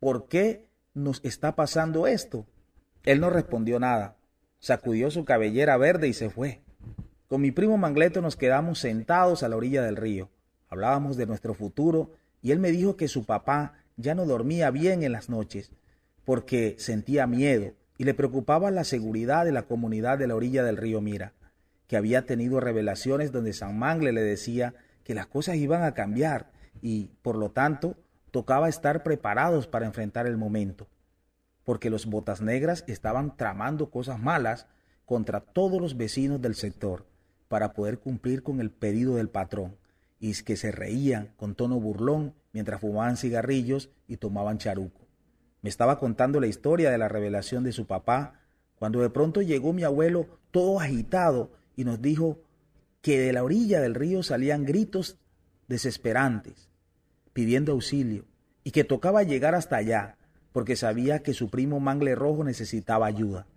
¿Por 0.00 0.26
qué 0.26 0.66
nos 0.92 1.24
está 1.24 1.54
pasando 1.54 2.08
esto? 2.08 2.48
Él 3.04 3.20
no 3.20 3.30
respondió 3.30 3.78
nada, 3.78 4.16
sacudió 4.58 5.08
su 5.12 5.24
cabellera 5.24 5.76
verde 5.76 6.08
y 6.08 6.12
se 6.12 6.28
fue. 6.28 6.64
Con 7.28 7.42
mi 7.42 7.52
primo 7.52 7.78
Mangleto 7.78 8.20
nos 8.20 8.34
quedamos 8.34 8.80
sentados 8.80 9.44
a 9.44 9.48
la 9.48 9.54
orilla 9.54 9.84
del 9.84 9.94
río. 9.94 10.30
Hablábamos 10.68 11.16
de 11.16 11.26
nuestro 11.26 11.54
futuro 11.54 12.10
y 12.42 12.50
él 12.50 12.58
me 12.58 12.72
dijo 12.72 12.96
que 12.96 13.06
su 13.06 13.24
papá 13.24 13.74
ya 13.96 14.16
no 14.16 14.26
dormía 14.26 14.72
bien 14.72 15.04
en 15.04 15.12
las 15.12 15.30
noches 15.30 15.70
porque 16.24 16.74
sentía 16.80 17.28
miedo 17.28 17.74
y 17.98 18.04
le 18.04 18.14
preocupaba 18.14 18.70
la 18.70 18.84
seguridad 18.84 19.44
de 19.44 19.52
la 19.52 19.62
comunidad 19.62 20.18
de 20.18 20.26
la 20.26 20.34
orilla 20.34 20.62
del 20.62 20.76
río 20.76 21.00
Mira, 21.00 21.32
que 21.86 21.96
había 21.96 22.26
tenido 22.26 22.60
revelaciones 22.60 23.32
donde 23.32 23.52
San 23.52 23.78
Mangle 23.78 24.12
le 24.12 24.22
decía 24.22 24.74
que 25.04 25.14
las 25.14 25.26
cosas 25.26 25.56
iban 25.56 25.82
a 25.82 25.94
cambiar 25.94 26.50
y, 26.82 27.10
por 27.22 27.36
lo 27.36 27.50
tanto, 27.50 27.96
tocaba 28.30 28.68
estar 28.68 29.02
preparados 29.02 29.66
para 29.66 29.86
enfrentar 29.86 30.26
el 30.26 30.36
momento, 30.36 30.88
porque 31.64 31.90
los 31.90 32.06
botas 32.06 32.40
negras 32.42 32.84
estaban 32.86 33.36
tramando 33.36 33.90
cosas 33.90 34.20
malas 34.20 34.66
contra 35.04 35.40
todos 35.40 35.80
los 35.80 35.96
vecinos 35.96 36.42
del 36.42 36.54
sector 36.54 37.06
para 37.48 37.72
poder 37.72 37.98
cumplir 38.00 38.42
con 38.42 38.60
el 38.60 38.70
pedido 38.70 39.16
del 39.16 39.28
patrón, 39.28 39.76
y 40.18 40.34
que 40.42 40.56
se 40.56 40.72
reían 40.72 41.32
con 41.36 41.54
tono 41.54 41.78
burlón 41.78 42.34
mientras 42.52 42.80
fumaban 42.80 43.16
cigarrillos 43.16 43.90
y 44.08 44.16
tomaban 44.16 44.58
charuco. 44.58 45.05
Me 45.66 45.70
estaba 45.70 45.98
contando 45.98 46.38
la 46.38 46.46
historia 46.46 46.92
de 46.92 46.98
la 46.98 47.08
revelación 47.08 47.64
de 47.64 47.72
su 47.72 47.88
papá, 47.88 48.38
cuando 48.76 49.00
de 49.00 49.10
pronto 49.10 49.42
llegó 49.42 49.72
mi 49.72 49.82
abuelo 49.82 50.38
todo 50.52 50.78
agitado 50.78 51.50
y 51.74 51.82
nos 51.82 52.00
dijo 52.00 52.38
que 53.02 53.18
de 53.18 53.32
la 53.32 53.42
orilla 53.42 53.80
del 53.80 53.96
río 53.96 54.22
salían 54.22 54.64
gritos 54.64 55.18
desesperantes, 55.66 56.70
pidiendo 57.32 57.72
auxilio, 57.72 58.26
y 58.62 58.70
que 58.70 58.84
tocaba 58.84 59.24
llegar 59.24 59.56
hasta 59.56 59.74
allá, 59.74 60.18
porque 60.52 60.76
sabía 60.76 61.24
que 61.24 61.34
su 61.34 61.50
primo 61.50 61.80
Mangle 61.80 62.14
Rojo 62.14 62.44
necesitaba 62.44 63.08
ayuda. 63.08 63.48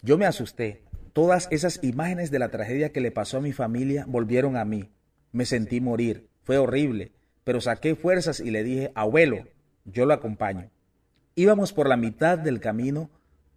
Yo 0.00 0.16
me 0.16 0.24
asusté. 0.24 0.82
Todas 1.12 1.46
esas 1.50 1.78
imágenes 1.82 2.30
de 2.30 2.38
la 2.38 2.48
tragedia 2.48 2.90
que 2.90 3.02
le 3.02 3.10
pasó 3.10 3.36
a 3.36 3.42
mi 3.42 3.52
familia 3.52 4.06
volvieron 4.08 4.56
a 4.56 4.64
mí. 4.64 4.88
Me 5.30 5.44
sentí 5.44 5.82
morir. 5.82 6.26
Fue 6.42 6.56
horrible 6.56 7.12
pero 7.44 7.60
saqué 7.60 7.94
fuerzas 7.94 8.40
y 8.40 8.50
le 8.50 8.64
dije, 8.64 8.90
abuelo, 8.94 9.44
yo 9.84 10.06
lo 10.06 10.14
acompaño. 10.14 10.70
Íbamos 11.34 11.72
por 11.72 11.88
la 11.88 11.96
mitad 11.96 12.38
del 12.38 12.60
camino 12.60 13.10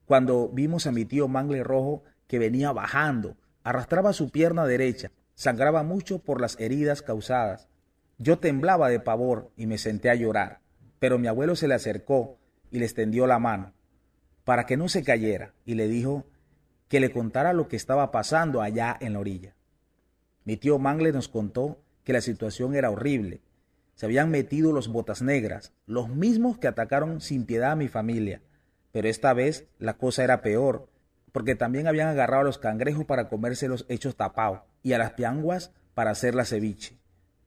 cuando 0.05 0.49
vimos 0.49 0.87
a 0.87 0.91
mi 0.91 1.05
tío 1.05 1.27
Mangle 1.27 1.63
Rojo 1.63 2.03
que 2.27 2.39
venía 2.39 2.71
bajando, 2.71 3.37
arrastraba 3.63 4.13
su 4.13 4.29
pierna 4.29 4.65
derecha, 4.65 5.11
sangraba 5.35 5.83
mucho 5.83 6.19
por 6.19 6.41
las 6.41 6.59
heridas 6.59 7.01
causadas. 7.01 7.67
Yo 8.17 8.39
temblaba 8.39 8.89
de 8.89 8.99
pavor 8.99 9.51
y 9.55 9.67
me 9.67 9.77
senté 9.77 10.09
a 10.09 10.15
llorar, 10.15 10.61
pero 10.99 11.19
mi 11.19 11.27
abuelo 11.27 11.55
se 11.55 11.67
le 11.67 11.75
acercó 11.75 12.39
y 12.71 12.79
le 12.79 12.85
extendió 12.85 13.27
la 13.27 13.39
mano 13.39 13.73
para 14.47 14.65
que 14.65 14.77
no 14.77 14.87
se 14.87 15.03
cayera 15.03 15.53
y 15.65 15.75
le 15.75 15.89
dijo 15.89 16.25
que 16.87 17.01
le 17.01 17.11
contara 17.11 17.51
lo 17.51 17.67
que 17.67 17.75
estaba 17.75 18.11
pasando 18.11 18.61
allá 18.61 18.95
en 19.01 19.11
la 19.11 19.19
orilla. 19.19 19.55
Mi 20.45 20.55
tío 20.55 20.79
Mangle 20.79 21.11
nos 21.11 21.27
contó 21.27 21.81
que 22.05 22.13
la 22.13 22.21
situación 22.21 22.73
era 22.73 22.89
horrible. 22.89 23.41
Se 23.97 24.05
habían 24.05 24.29
metido 24.29 24.73
los 24.73 24.89
botas 24.89 25.23
negras, 25.23 25.73
los 25.87 26.07
mismos 26.07 26.59
que 26.59 26.67
atacaron 26.67 27.19
sin 27.19 27.47
piedad 27.47 27.71
a 27.71 27.75
mi 27.75 27.87
familia. 27.87 28.43
Pero 28.91 29.07
esta 29.07 29.33
vez 29.33 29.65
la 29.79 29.97
cosa 29.97 30.23
era 30.23 30.43
peor, 30.43 30.87
porque 31.31 31.55
también 31.55 31.87
habían 31.87 32.07
agarrado 32.07 32.41
a 32.41 32.45
los 32.45 32.59
cangrejos 32.59 33.05
para 33.05 33.27
comérselos 33.27 33.87
hechos 33.89 34.15
tapados 34.15 34.61
y 34.83 34.93
a 34.93 34.99
las 34.99 35.13
pianguas 35.13 35.71
para 35.95 36.11
hacer 36.11 36.35
la 36.35 36.45
ceviche. 36.45 36.99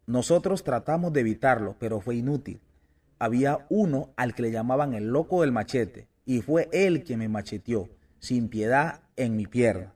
Nosotros 0.07 0.65
tratamos 0.65 1.13
de 1.13 1.21
evitarlo, 1.21 1.77
pero 1.79 2.01
fue 2.01 2.17
inútil. 2.17 2.61
Había 3.21 3.65
uno 3.69 4.13
al 4.17 4.35
que 4.35 4.43
le 4.43 4.51
llamaban 4.51 4.95
el 4.95 5.07
loco 5.07 5.43
del 5.43 5.53
machete, 5.53 6.09
y 6.25 6.41
fue 6.41 6.69
él 6.73 7.05
quien 7.05 7.21
me 7.21 7.29
macheteó, 7.29 7.91
sin 8.19 8.49
piedad, 8.49 9.03
en 9.15 9.37
mi 9.37 9.47
pierna. 9.47 9.95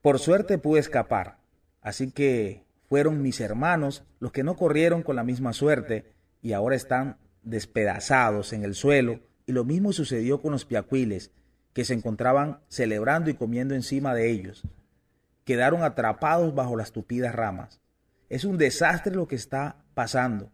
Por 0.00 0.18
suerte 0.18 0.58
pude 0.58 0.80
escapar, 0.80 1.38
así 1.80 2.10
que 2.10 2.64
fueron 2.92 3.22
mis 3.22 3.40
hermanos 3.40 4.04
los 4.20 4.32
que 4.32 4.44
no 4.44 4.54
corrieron 4.54 5.02
con 5.02 5.16
la 5.16 5.24
misma 5.24 5.54
suerte 5.54 6.12
y 6.42 6.52
ahora 6.52 6.76
están 6.76 7.16
despedazados 7.42 8.52
en 8.52 8.64
el 8.64 8.74
suelo, 8.74 9.20
y 9.46 9.52
lo 9.52 9.64
mismo 9.64 9.94
sucedió 9.94 10.42
con 10.42 10.52
los 10.52 10.66
piacuiles, 10.66 11.30
que 11.72 11.86
se 11.86 11.94
encontraban 11.94 12.60
celebrando 12.68 13.30
y 13.30 13.34
comiendo 13.34 13.74
encima 13.74 14.14
de 14.14 14.30
ellos. 14.30 14.64
Quedaron 15.46 15.84
atrapados 15.84 16.54
bajo 16.54 16.76
las 16.76 16.92
tupidas 16.92 17.34
ramas. 17.34 17.80
Es 18.28 18.44
un 18.44 18.58
desastre 18.58 19.14
lo 19.14 19.26
que 19.26 19.36
está 19.36 19.86
pasando. 19.94 20.52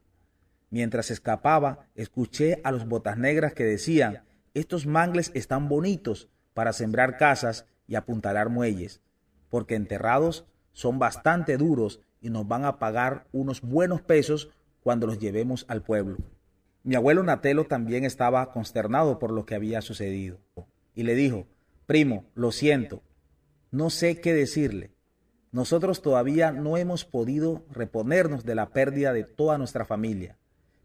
Mientras 0.70 1.10
escapaba, 1.10 1.88
escuché 1.96 2.60
a 2.62 2.70
los 2.70 2.86
botas 2.86 3.18
negras 3.18 3.52
que 3.52 3.64
decían, 3.64 4.22
estos 4.54 4.86
mangles 4.86 5.32
están 5.34 5.68
bonitos 5.68 6.28
para 6.54 6.72
sembrar 6.72 7.16
casas 7.16 7.66
y 7.88 7.96
apuntalar 7.96 8.48
muelles, 8.48 9.00
porque 9.48 9.74
enterrados 9.74 10.46
son 10.70 11.00
bastante 11.00 11.56
duros 11.56 12.00
y 12.20 12.30
nos 12.30 12.46
van 12.46 12.64
a 12.64 12.78
pagar 12.78 13.26
unos 13.32 13.60
buenos 13.60 14.02
pesos 14.02 14.50
cuando 14.82 15.06
los 15.06 15.18
llevemos 15.18 15.64
al 15.68 15.82
pueblo. 15.82 16.16
Mi 16.82 16.94
abuelo 16.94 17.22
Natelo 17.22 17.66
también 17.66 18.04
estaba 18.04 18.50
consternado 18.52 19.18
por 19.18 19.30
lo 19.32 19.44
que 19.44 19.54
había 19.54 19.82
sucedido 19.82 20.38
y 20.94 21.02
le 21.02 21.14
dijo, 21.14 21.46
primo, 21.86 22.24
lo 22.34 22.52
siento, 22.52 23.02
no 23.70 23.90
sé 23.90 24.20
qué 24.20 24.32
decirle. 24.32 24.92
Nosotros 25.52 26.02
todavía 26.02 26.52
no 26.52 26.76
hemos 26.76 27.04
podido 27.04 27.64
reponernos 27.70 28.44
de 28.44 28.54
la 28.54 28.70
pérdida 28.70 29.12
de 29.12 29.24
toda 29.24 29.58
nuestra 29.58 29.84
familia. 29.84 30.38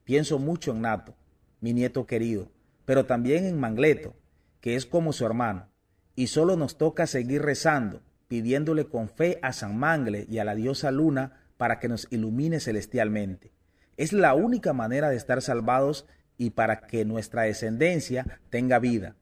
Pienso 0.03 0.39
mucho 0.39 0.71
en 0.71 0.81
Nato, 0.81 1.15
mi 1.61 1.73
nieto 1.73 2.05
querido, 2.05 2.49
pero 2.85 3.05
también 3.05 3.45
en 3.45 3.59
Mangleto, 3.59 4.15
que 4.61 4.75
es 4.75 4.85
como 4.85 5.13
su 5.13 5.25
hermano, 5.25 5.69
y 6.15 6.27
solo 6.27 6.55
nos 6.55 6.77
toca 6.77 7.07
seguir 7.07 7.41
rezando, 7.41 8.01
pidiéndole 8.27 8.85
con 8.85 9.09
fe 9.09 9.39
a 9.41 9.53
San 9.53 9.77
Mangle 9.77 10.25
y 10.29 10.39
a 10.39 10.43
la 10.43 10.55
diosa 10.55 10.91
Luna 10.91 11.43
para 11.57 11.79
que 11.79 11.87
nos 11.87 12.07
ilumine 12.11 12.59
celestialmente. 12.59 13.51
Es 13.97 14.11
la 14.13 14.33
única 14.33 14.73
manera 14.73 15.09
de 15.09 15.15
estar 15.15 15.41
salvados 15.41 16.07
y 16.37 16.51
para 16.51 16.81
que 16.81 17.05
nuestra 17.05 17.43
descendencia 17.43 18.39
tenga 18.49 18.79
vida. 18.79 19.15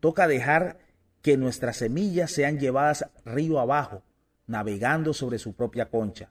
Toca 0.00 0.26
dejar 0.26 0.78
que 1.22 1.36
nuestras 1.36 1.78
semillas 1.78 2.30
sean 2.30 2.58
llevadas 2.58 3.06
río 3.24 3.60
abajo, 3.60 4.04
navegando 4.46 5.12
sobre 5.12 5.38
su 5.38 5.54
propia 5.54 5.90
concha, 5.90 6.30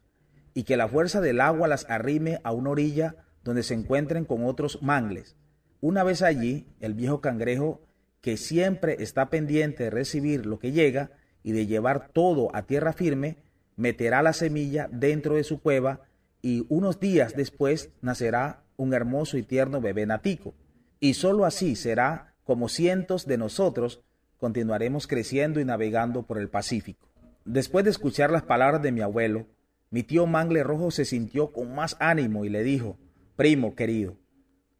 y 0.53 0.63
que 0.63 0.77
la 0.77 0.87
fuerza 0.87 1.21
del 1.21 1.41
agua 1.41 1.67
las 1.67 1.85
arrime 1.89 2.39
a 2.43 2.51
una 2.51 2.71
orilla 2.71 3.15
donde 3.43 3.61
se 3.61 3.73
encuentren 3.73 4.25
con 4.25 4.45
otros 4.45 4.81
mangles. 4.81 5.35
Una 5.81 6.03
vez 6.03 6.21
allí, 6.21 6.65
el 6.79 6.93
viejo 6.93 7.21
cangrejo, 7.21 7.81
que 8.21 8.37
siempre 8.37 8.97
está 9.03 9.29
pendiente 9.29 9.83
de 9.83 9.89
recibir 9.91 10.45
lo 10.45 10.57
que 10.57 10.71
llega 10.71 11.11
y 11.45 11.51
de 11.51 11.67
llevar 11.67 12.09
todo 12.09 12.49
a 12.55 12.63
tierra 12.63 12.91
firme, 12.91 13.37
meterá 13.75 14.23
la 14.23 14.33
semilla 14.33 14.89
dentro 14.91 15.35
de 15.35 15.43
su 15.43 15.61
cueva 15.61 16.01
y 16.41 16.65
unos 16.69 16.99
días 16.99 17.35
después 17.35 17.91
nacerá 18.01 18.63
un 18.77 18.95
hermoso 18.95 19.37
y 19.37 19.43
tierno 19.43 19.79
bebé 19.79 20.07
natico. 20.07 20.55
Y 20.99 21.13
sólo 21.13 21.45
así 21.45 21.75
será 21.75 22.33
como 22.43 22.67
cientos 22.67 23.27
de 23.27 23.37
nosotros 23.37 24.01
continuaremos 24.39 25.05
creciendo 25.05 25.59
y 25.59 25.65
navegando 25.65 26.23
por 26.23 26.39
el 26.39 26.49
Pacífico. 26.49 27.07
Después 27.45 27.85
de 27.85 27.91
escuchar 27.91 28.31
las 28.31 28.41
palabras 28.41 28.81
de 28.81 28.91
mi 28.91 29.01
abuelo, 29.01 29.45
mi 29.91 30.01
tío 30.01 30.25
Mangle 30.25 30.63
Rojo 30.63 30.89
se 30.89 31.05
sintió 31.05 31.51
con 31.51 31.75
más 31.75 31.95
ánimo 31.99 32.43
y 32.43 32.49
le 32.49 32.63
dijo, 32.63 32.97
primo 33.35 33.75
querido, 33.75 34.17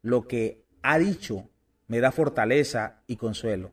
lo 0.02 0.26
que 0.26 0.64
ha 0.82 0.98
dicho 0.98 1.48
me 1.86 2.00
da 2.00 2.10
fortaleza 2.10 3.02
y 3.06 3.16
consuelo, 3.16 3.70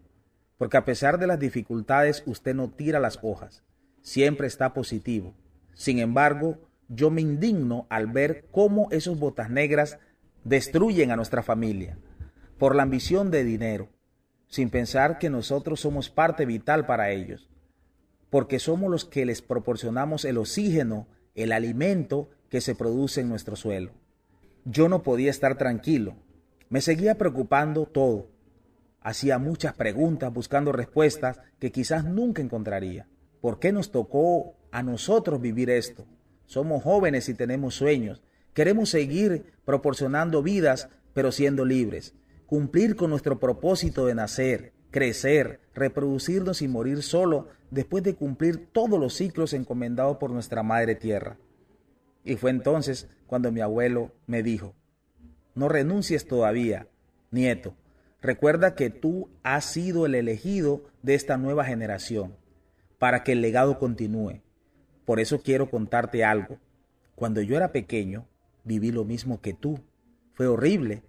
porque 0.58 0.78
a 0.78 0.86
pesar 0.86 1.20
de 1.20 1.28
las 1.28 1.40
dificultades 1.40 2.24
usted 2.26 2.54
no 2.56 2.70
tira 2.70 3.00
las 3.00 3.20
hojas, 3.22 3.64
siempre 4.02 4.48
está 4.48 4.74
positivo. 4.74 5.34
Sin 5.74 6.00
embargo, 6.00 6.60
yo 6.88 7.10
me 7.10 7.22
indigno 7.22 7.88
al 7.90 8.08
ver 8.08 8.46
cómo 8.52 8.88
esos 8.92 9.20
botas 9.20 9.50
negras 9.50 9.98
destruyen 10.44 11.12
a 11.12 11.16
nuestra 11.16 11.44
familia 11.44 11.98
por 12.58 12.76
la 12.76 12.84
ambición 12.84 13.32
de 13.32 13.44
dinero, 13.44 13.90
sin 14.48 14.70
pensar 14.70 15.18
que 15.18 15.30
nosotros 15.30 15.80
somos 15.80 16.10
parte 16.10 16.46
vital 16.46 16.86
para 16.86 17.12
ellos, 17.12 17.50
porque 18.30 18.60
somos 18.60 18.90
los 18.90 19.06
que 19.06 19.26
les 19.26 19.42
proporcionamos 19.42 20.26
el 20.26 20.38
oxígeno, 20.38 21.08
el 21.36 21.52
alimento 21.52 22.30
que 22.50 22.62
se 22.62 22.76
produce 22.76 23.22
en 23.22 23.30
nuestro 23.30 23.56
suelo. 23.56 23.92
Yo 24.66 24.88
no 24.88 25.04
podía 25.04 25.32
estar 25.32 25.58
tranquilo, 25.58 26.16
me 26.70 26.82
seguía 26.82 27.18
preocupando 27.18 27.86
todo. 27.86 28.30
Hacía 29.04 29.38
muchas 29.38 29.74
preguntas 29.74 30.34
buscando 30.34 30.72
respuestas 30.72 31.40
que 31.60 31.74
quizás 31.74 32.06
nunca 32.06 32.42
encontraría. 32.42 33.06
¿Por 33.42 33.60
qué 33.60 33.74
nos 33.74 33.92
tocó 33.92 34.56
a 34.72 34.82
nosotros 34.82 35.42
vivir 35.42 35.70
esto? 35.70 36.06
Somos 36.46 36.84
jóvenes 36.84 37.28
y 37.28 37.34
tenemos 37.34 37.76
sueños. 37.76 38.24
Queremos 38.54 38.90
seguir 38.90 39.54
proporcionando 39.66 40.42
vidas, 40.42 40.88
pero 41.14 41.34
siendo 41.34 41.66
libres. 41.66 42.14
Cumplir 42.46 42.96
con 42.96 43.10
nuestro 43.10 43.40
propósito 43.40 44.06
de 44.06 44.16
nacer, 44.16 44.72
crecer, 44.90 45.60
reproducirnos 45.74 46.62
y 46.62 46.70
morir 46.70 47.04
solo 47.04 47.50
después 47.72 48.04
de 48.04 48.16
cumplir 48.16 48.68
todos 48.72 48.98
los 48.98 49.16
ciclos 49.16 49.52
encomendados 49.52 50.16
por 50.16 50.30
nuestra 50.30 50.64
Madre 50.64 50.96
Tierra. 50.96 51.38
Y 52.24 52.38
fue 52.38 52.52
entonces 52.52 53.10
cuando 53.28 53.52
mi 53.52 53.60
abuelo 53.60 54.14
me 54.28 54.44
dijo, 54.44 54.76
no 55.56 55.68
renuncies 55.68 56.26
todavía, 56.26 56.88
nieto. 57.32 57.76
Recuerda 58.24 58.74
que 58.74 58.90
tú 58.90 59.30
has 59.44 59.66
sido 59.66 60.06
el 60.06 60.16
elegido 60.16 60.86
de 61.02 61.14
esta 61.14 61.36
nueva 61.36 61.66
generación 61.66 62.38
para 62.98 63.22
que 63.22 63.34
el 63.34 63.42
legado 63.42 63.78
continúe. 63.78 64.42
Por 65.04 65.20
eso 65.20 65.42
quiero 65.42 65.70
contarte 65.70 66.24
algo. 66.24 66.58
Cuando 67.16 67.42
yo 67.42 67.58
era 67.58 67.74
pequeño, 67.74 68.26
viví 68.64 68.94
lo 68.94 69.04
mismo 69.04 69.42
que 69.42 69.54
tú. 69.54 69.82
Fue 70.36 70.48
horrible, 70.48 71.04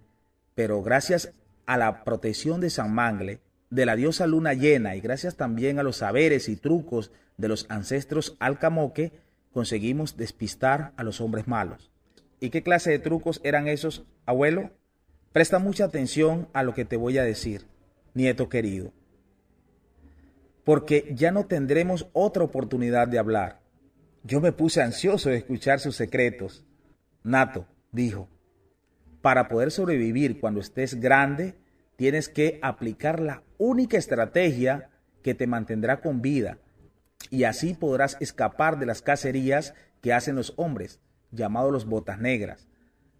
pero 0.55 0.83
gracias 0.83 1.33
a 1.65 1.77
la 1.77 2.03
protección 2.03 2.59
de 2.59 2.69
San 2.69 2.93
Mangle, 2.93 3.39
de 3.69 3.85
la 3.85 3.95
diosa 3.95 4.27
luna 4.27 4.53
llena 4.53 4.97
y 4.97 4.99
gracias 4.99 5.37
también 5.37 5.79
a 5.79 5.83
los 5.83 5.95
saberes 5.95 6.49
y 6.49 6.57
trucos 6.57 7.11
de 7.37 7.47
los 7.47 7.65
ancestros 7.69 8.35
alcamoque, 8.39 9.13
conseguimos 9.53 10.17
despistar 10.17 10.91
a 10.97 11.03
los 11.03 11.21
hombres 11.21 11.47
malos. 11.47 11.91
¿Y 12.41 12.49
qué 12.49 12.61
clase 12.61 12.91
de 12.91 12.99
trucos 12.99 13.39
eran 13.45 13.69
esos, 13.69 14.03
abuelo? 14.25 14.71
Presta 15.35 15.59
mucha 15.59 15.83
atención 15.83 16.47
a 16.53 16.63
lo 16.63 16.73
que 16.73 16.85
te 16.85 16.95
voy 16.95 17.17
a 17.17 17.25
decir, 17.25 17.67
nieto 18.13 18.47
querido, 18.47 18.93
porque 20.63 21.11
ya 21.13 21.31
no 21.31 21.45
tendremos 21.45 22.07
otra 22.13 22.45
oportunidad 22.45 23.09
de 23.09 23.19
hablar. 23.19 23.59
Yo 24.23 24.39
me 24.39 24.53
puse 24.53 24.81
ansioso 24.81 25.29
de 25.29 25.35
escuchar 25.35 25.81
sus 25.81 25.97
secretos. 25.97 26.63
Nato 27.21 27.67
dijo, 27.91 28.29
para 29.21 29.49
poder 29.49 29.71
sobrevivir 29.71 30.39
cuando 30.39 30.61
estés 30.61 31.01
grande, 31.01 31.55
tienes 31.97 32.29
que 32.29 32.57
aplicar 32.61 33.19
la 33.19 33.43
única 33.57 33.97
estrategia 33.97 34.89
que 35.21 35.33
te 35.33 35.47
mantendrá 35.47 35.99
con 35.99 36.21
vida 36.21 36.59
y 37.29 37.43
así 37.43 37.73
podrás 37.73 38.15
escapar 38.21 38.79
de 38.79 38.85
las 38.85 39.01
cacerías 39.01 39.73
que 39.99 40.13
hacen 40.13 40.37
los 40.37 40.53
hombres 40.55 41.01
llamado 41.31 41.71
los 41.71 41.85
botas 41.85 42.19
negras. 42.19 42.69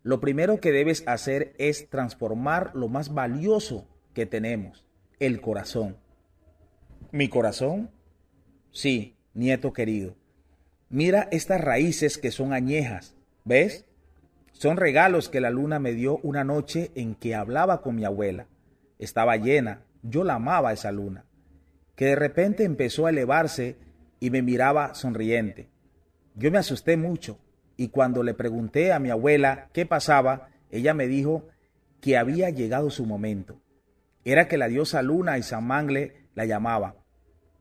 Lo 0.05 0.19
primero 0.19 0.59
que 0.59 0.71
debes 0.71 1.03
hacer 1.07 1.55
es 1.57 1.89
transformar 1.89 2.69
lo 2.75 2.89
más 2.89 3.11
valioso 3.11 3.87
que 4.13 4.27
tenemos, 4.27 4.85
el 5.19 5.41
corazón. 5.41 5.97
¿Mi 7.11 7.27
corazón? 7.27 7.89
Sí, 8.69 9.15
nieto 9.33 9.73
querido. 9.73 10.15
Mira 10.89 11.27
estas 11.31 11.59
raíces 11.59 12.19
que 12.19 12.29
son 12.29 12.53
añejas, 12.53 13.15
¿ves? 13.45 13.87
Son 14.51 14.77
regalos 14.77 15.27
que 15.27 15.41
la 15.41 15.49
luna 15.49 15.79
me 15.79 15.93
dio 15.93 16.17
una 16.17 16.43
noche 16.43 16.91
en 16.93 17.15
que 17.15 17.33
hablaba 17.33 17.81
con 17.81 17.95
mi 17.95 18.05
abuela. 18.05 18.45
Estaba 18.99 19.37
llena, 19.37 19.85
yo 20.03 20.23
la 20.23 20.35
amaba 20.35 20.71
esa 20.71 20.91
luna, 20.91 21.25
que 21.95 22.05
de 22.05 22.15
repente 22.15 22.63
empezó 22.63 23.07
a 23.07 23.09
elevarse 23.09 23.75
y 24.19 24.29
me 24.29 24.43
miraba 24.43 24.93
sonriente. 24.93 25.67
Yo 26.35 26.51
me 26.51 26.59
asusté 26.59 26.95
mucho 26.95 27.39
y 27.77 27.89
cuando 27.89 28.23
le 28.23 28.33
pregunté 28.33 28.93
a 28.93 28.99
mi 28.99 29.09
abuela 29.09 29.69
qué 29.73 29.85
pasaba, 29.85 30.49
ella 30.69 30.93
me 30.93 31.07
dijo 31.07 31.47
que 32.01 32.17
había 32.17 32.49
llegado 32.49 32.89
su 32.89 33.05
momento. 33.05 33.61
Era 34.23 34.47
que 34.47 34.57
la 34.57 34.67
diosa 34.67 35.01
Luna 35.01 35.37
y 35.37 35.43
San 35.43 35.65
Mangle 35.65 36.27
la 36.33 36.45
llamaban. 36.45 36.95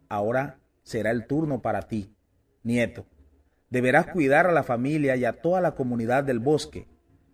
Ahora 0.09 0.59
será 0.83 1.11
el 1.11 1.27
turno 1.27 1.61
para 1.63 1.83
ti, 1.83 2.15
nieto. 2.63 3.07
Deberás 3.71 4.07
cuidar 4.07 4.47
a 4.47 4.53
la 4.53 4.63
familia 4.63 5.17
y 5.17 5.25
a 5.25 5.41
toda 5.41 5.61
la 5.61 5.75
comunidad 5.75 6.25
del 6.25 6.39
bosque, 6.39 6.87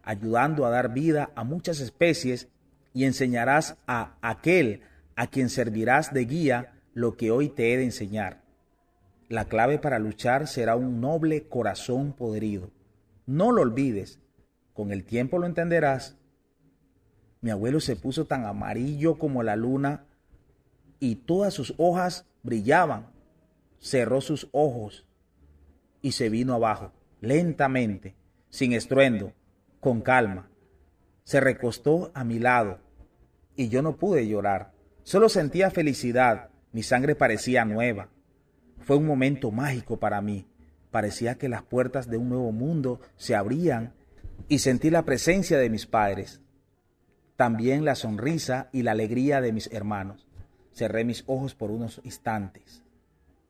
ayudando 0.03 0.65
a 0.65 0.71
dar 0.71 0.93
vida 0.93 1.31
a 1.35 1.45
muchas 1.45 1.81
especies 1.81 2.49
y 2.95 3.05
enseñarás 3.05 3.77
a 3.87 4.17
aquel 4.23 4.83
a 5.17 5.27
quien 5.27 5.51
servirás 5.51 6.15
de 6.15 6.25
guía 6.25 6.73
lo 6.95 7.17
que 7.17 7.31
hoy 7.31 7.51
te 7.51 7.73
he 7.73 7.77
de 7.77 7.85
enseñar. 7.85 8.40
La 9.31 9.45
clave 9.45 9.79
para 9.79 10.01
luchar 10.01 10.49
será 10.49 10.75
un 10.75 11.01
noble 11.01 11.47
corazón 11.47 12.15
podrido. 12.15 12.73
No 13.27 13.53
lo 13.53 13.63
olvides, 13.63 14.19
con 14.73 14.91
el 14.91 15.05
tiempo 15.05 15.39
lo 15.39 15.47
entenderás. 15.47 16.19
Mi 17.41 17.51
abuelo 17.53 17.79
se 17.79 17.95
puso 17.95 18.25
tan 18.25 18.45
amarillo 18.45 19.21
como 19.21 19.45
la 19.45 19.55
luna 19.55 20.05
y 20.99 21.15
todas 21.15 21.55
sus 21.55 21.75
hojas 21.79 22.27
brillaban. 22.43 23.07
Cerró 23.79 24.21
sus 24.21 24.49
ojos 24.51 25.07
y 26.03 26.11
se 26.11 26.29
vino 26.29 26.55
abajo, 26.55 26.93
lentamente, 27.21 28.17
sin 28.49 28.73
estruendo, 28.73 29.33
con 29.79 30.01
calma. 30.01 30.51
Se 31.23 31.39
recostó 31.39 32.11
a 32.15 32.25
mi 32.25 32.41
lado 32.41 32.81
y 33.55 33.69
yo 33.69 33.81
no 33.81 33.97
pude 33.97 34.27
llorar. 34.27 34.73
Solo 35.05 35.29
sentía 35.29 35.71
felicidad, 35.71 36.51
mi 36.73 36.83
sangre 36.83 37.15
parecía 37.15 37.65
nueva. 37.65 38.09
Fue 38.81 38.97
un 38.97 39.07
momento 39.07 39.51
mágico 39.51 39.99
para 39.99 40.21
mí. 40.21 40.47
Parecía 40.91 41.37
que 41.37 41.49
las 41.49 41.63
puertas 41.63 42.09
de 42.09 42.17
un 42.17 42.29
nuevo 42.29 42.51
mundo 42.53 43.01
se 43.17 43.35
abrían 43.35 43.93
y 44.49 44.59
sentí 44.59 44.91
la 44.91 45.05
presencia 45.05 45.59
de 45.59 45.71
mis 45.71 45.87
padres. 45.87 46.41
También 47.37 47.85
la 47.85 47.95
sonrisa 47.95 48.69
y 48.73 48.83
la 48.83 48.93
alegría 48.93 49.41
de 49.41 49.53
mis 49.53 49.71
hermanos. 49.73 50.27
Cerré 50.73 51.05
mis 51.05 51.25
ojos 51.27 51.55
por 51.55 51.71
unos 51.71 52.01
instantes. 52.05 52.83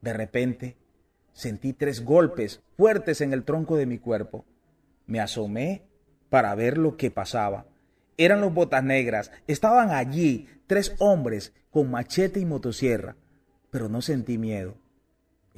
De 0.00 0.12
repente 0.12 0.76
sentí 1.32 1.72
tres 1.72 2.04
golpes 2.04 2.62
fuertes 2.76 3.20
en 3.20 3.32
el 3.32 3.44
tronco 3.44 3.76
de 3.76 3.86
mi 3.86 3.98
cuerpo. 3.98 4.44
Me 5.06 5.20
asomé 5.20 5.82
para 6.28 6.54
ver 6.54 6.78
lo 6.78 6.96
que 6.96 7.10
pasaba. 7.10 7.66
Eran 8.16 8.40
los 8.40 8.52
botas 8.52 8.84
negras. 8.84 9.30
Estaban 9.46 9.90
allí 9.90 10.48
tres 10.66 10.94
hombres 10.98 11.52
con 11.70 11.90
machete 11.90 12.40
y 12.40 12.44
motosierra, 12.44 13.16
pero 13.70 13.88
no 13.88 14.02
sentí 14.02 14.38
miedo. 14.38 14.76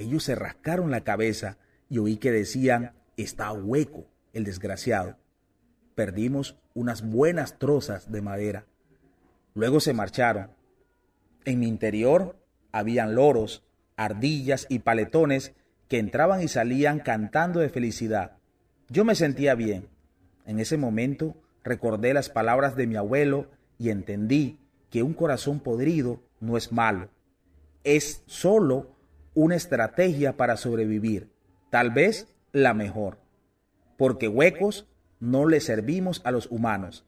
Ellos 0.03 0.25
se 0.25 0.35
rascaron 0.35 0.91
la 0.91 1.03
cabeza 1.03 1.59
y 1.89 1.99
oí 1.99 2.17
que 2.17 2.33
decían, 2.33 2.93
está 3.17 3.53
hueco 3.53 4.09
el 4.33 4.43
desgraciado. 4.43 5.17
Perdimos 5.95 6.59
unas 6.75 7.09
buenas 7.09 7.61
trozas 7.61 8.11
de 8.11 8.21
madera. 8.21 8.67
Luego 9.55 9.79
se 9.79 9.95
marcharon. 9.95 10.51
En 11.45 11.61
mi 11.61 11.69
interior 11.69 12.37
habían 12.73 13.15
loros, 13.15 13.65
ardillas 13.97 14.67
y 14.69 14.81
paletones 14.81 15.55
que 15.87 16.01
entraban 16.01 16.43
y 16.43 16.49
salían 16.49 16.99
cantando 16.99 17.61
de 17.61 17.69
felicidad. 17.69 18.39
Yo 18.89 19.05
me 19.05 19.15
sentía 19.15 19.55
bien. 19.55 19.87
En 20.47 20.59
ese 20.59 20.77
momento 20.77 21.37
recordé 21.63 22.13
las 22.13 22.29
palabras 22.29 22.75
de 22.75 22.89
mi 22.89 22.97
abuelo 22.97 23.53
y 23.79 23.91
entendí 23.91 24.59
que 24.91 25.05
un 25.05 25.15
corazón 25.15 25.61
podrido 25.61 26.21
no 26.41 26.57
es 26.57 26.73
malo. 26.73 27.09
Es 27.85 28.25
solo 28.27 28.92
una 29.35 29.57
estrategia 29.57 30.37
para 30.37 30.57
sobrevivir, 30.57 31.33
tal 31.71 31.91
vez 31.91 32.29
la 32.53 32.75
mejor, 32.75 33.19
porque 33.97 34.29
huecos 34.29 34.89
no 35.21 35.47
le 35.47 35.61
servimos 35.61 36.21
a 36.25 36.31
los 36.31 36.51
humanos, 36.51 37.07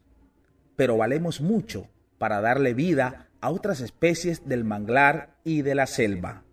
pero 0.76 0.96
valemos 0.96 1.40
mucho 1.40 1.88
para 2.18 2.40
darle 2.40 2.74
vida 2.74 3.28
a 3.40 3.50
otras 3.50 3.80
especies 3.80 4.48
del 4.48 4.64
manglar 4.64 5.36
y 5.44 5.62
de 5.62 5.74
la 5.74 5.86
selva. 5.86 6.44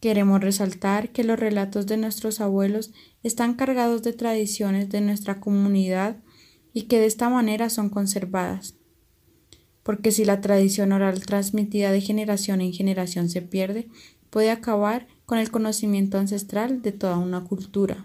Queremos 0.00 0.40
resaltar 0.40 1.10
que 1.10 1.24
los 1.24 1.40
relatos 1.40 1.86
de 1.86 1.96
nuestros 1.96 2.40
abuelos 2.40 2.92
están 3.22 3.54
cargados 3.54 4.02
de 4.02 4.12
tradiciones 4.12 4.90
de 4.90 5.00
nuestra 5.00 5.40
comunidad 5.40 6.22
y 6.72 6.82
que 6.82 7.00
de 7.00 7.06
esta 7.06 7.30
manera 7.30 7.70
son 7.70 7.88
conservadas. 7.88 8.75
Porque 9.86 10.10
si 10.10 10.24
la 10.24 10.40
tradición 10.40 10.90
oral 10.90 11.24
transmitida 11.24 11.92
de 11.92 12.00
generación 12.00 12.60
en 12.60 12.72
generación 12.72 13.28
se 13.28 13.40
pierde, 13.40 13.86
puede 14.30 14.50
acabar 14.50 15.06
con 15.26 15.38
el 15.38 15.52
conocimiento 15.52 16.18
ancestral 16.18 16.82
de 16.82 16.90
toda 16.90 17.18
una 17.18 17.44
cultura. 17.44 18.04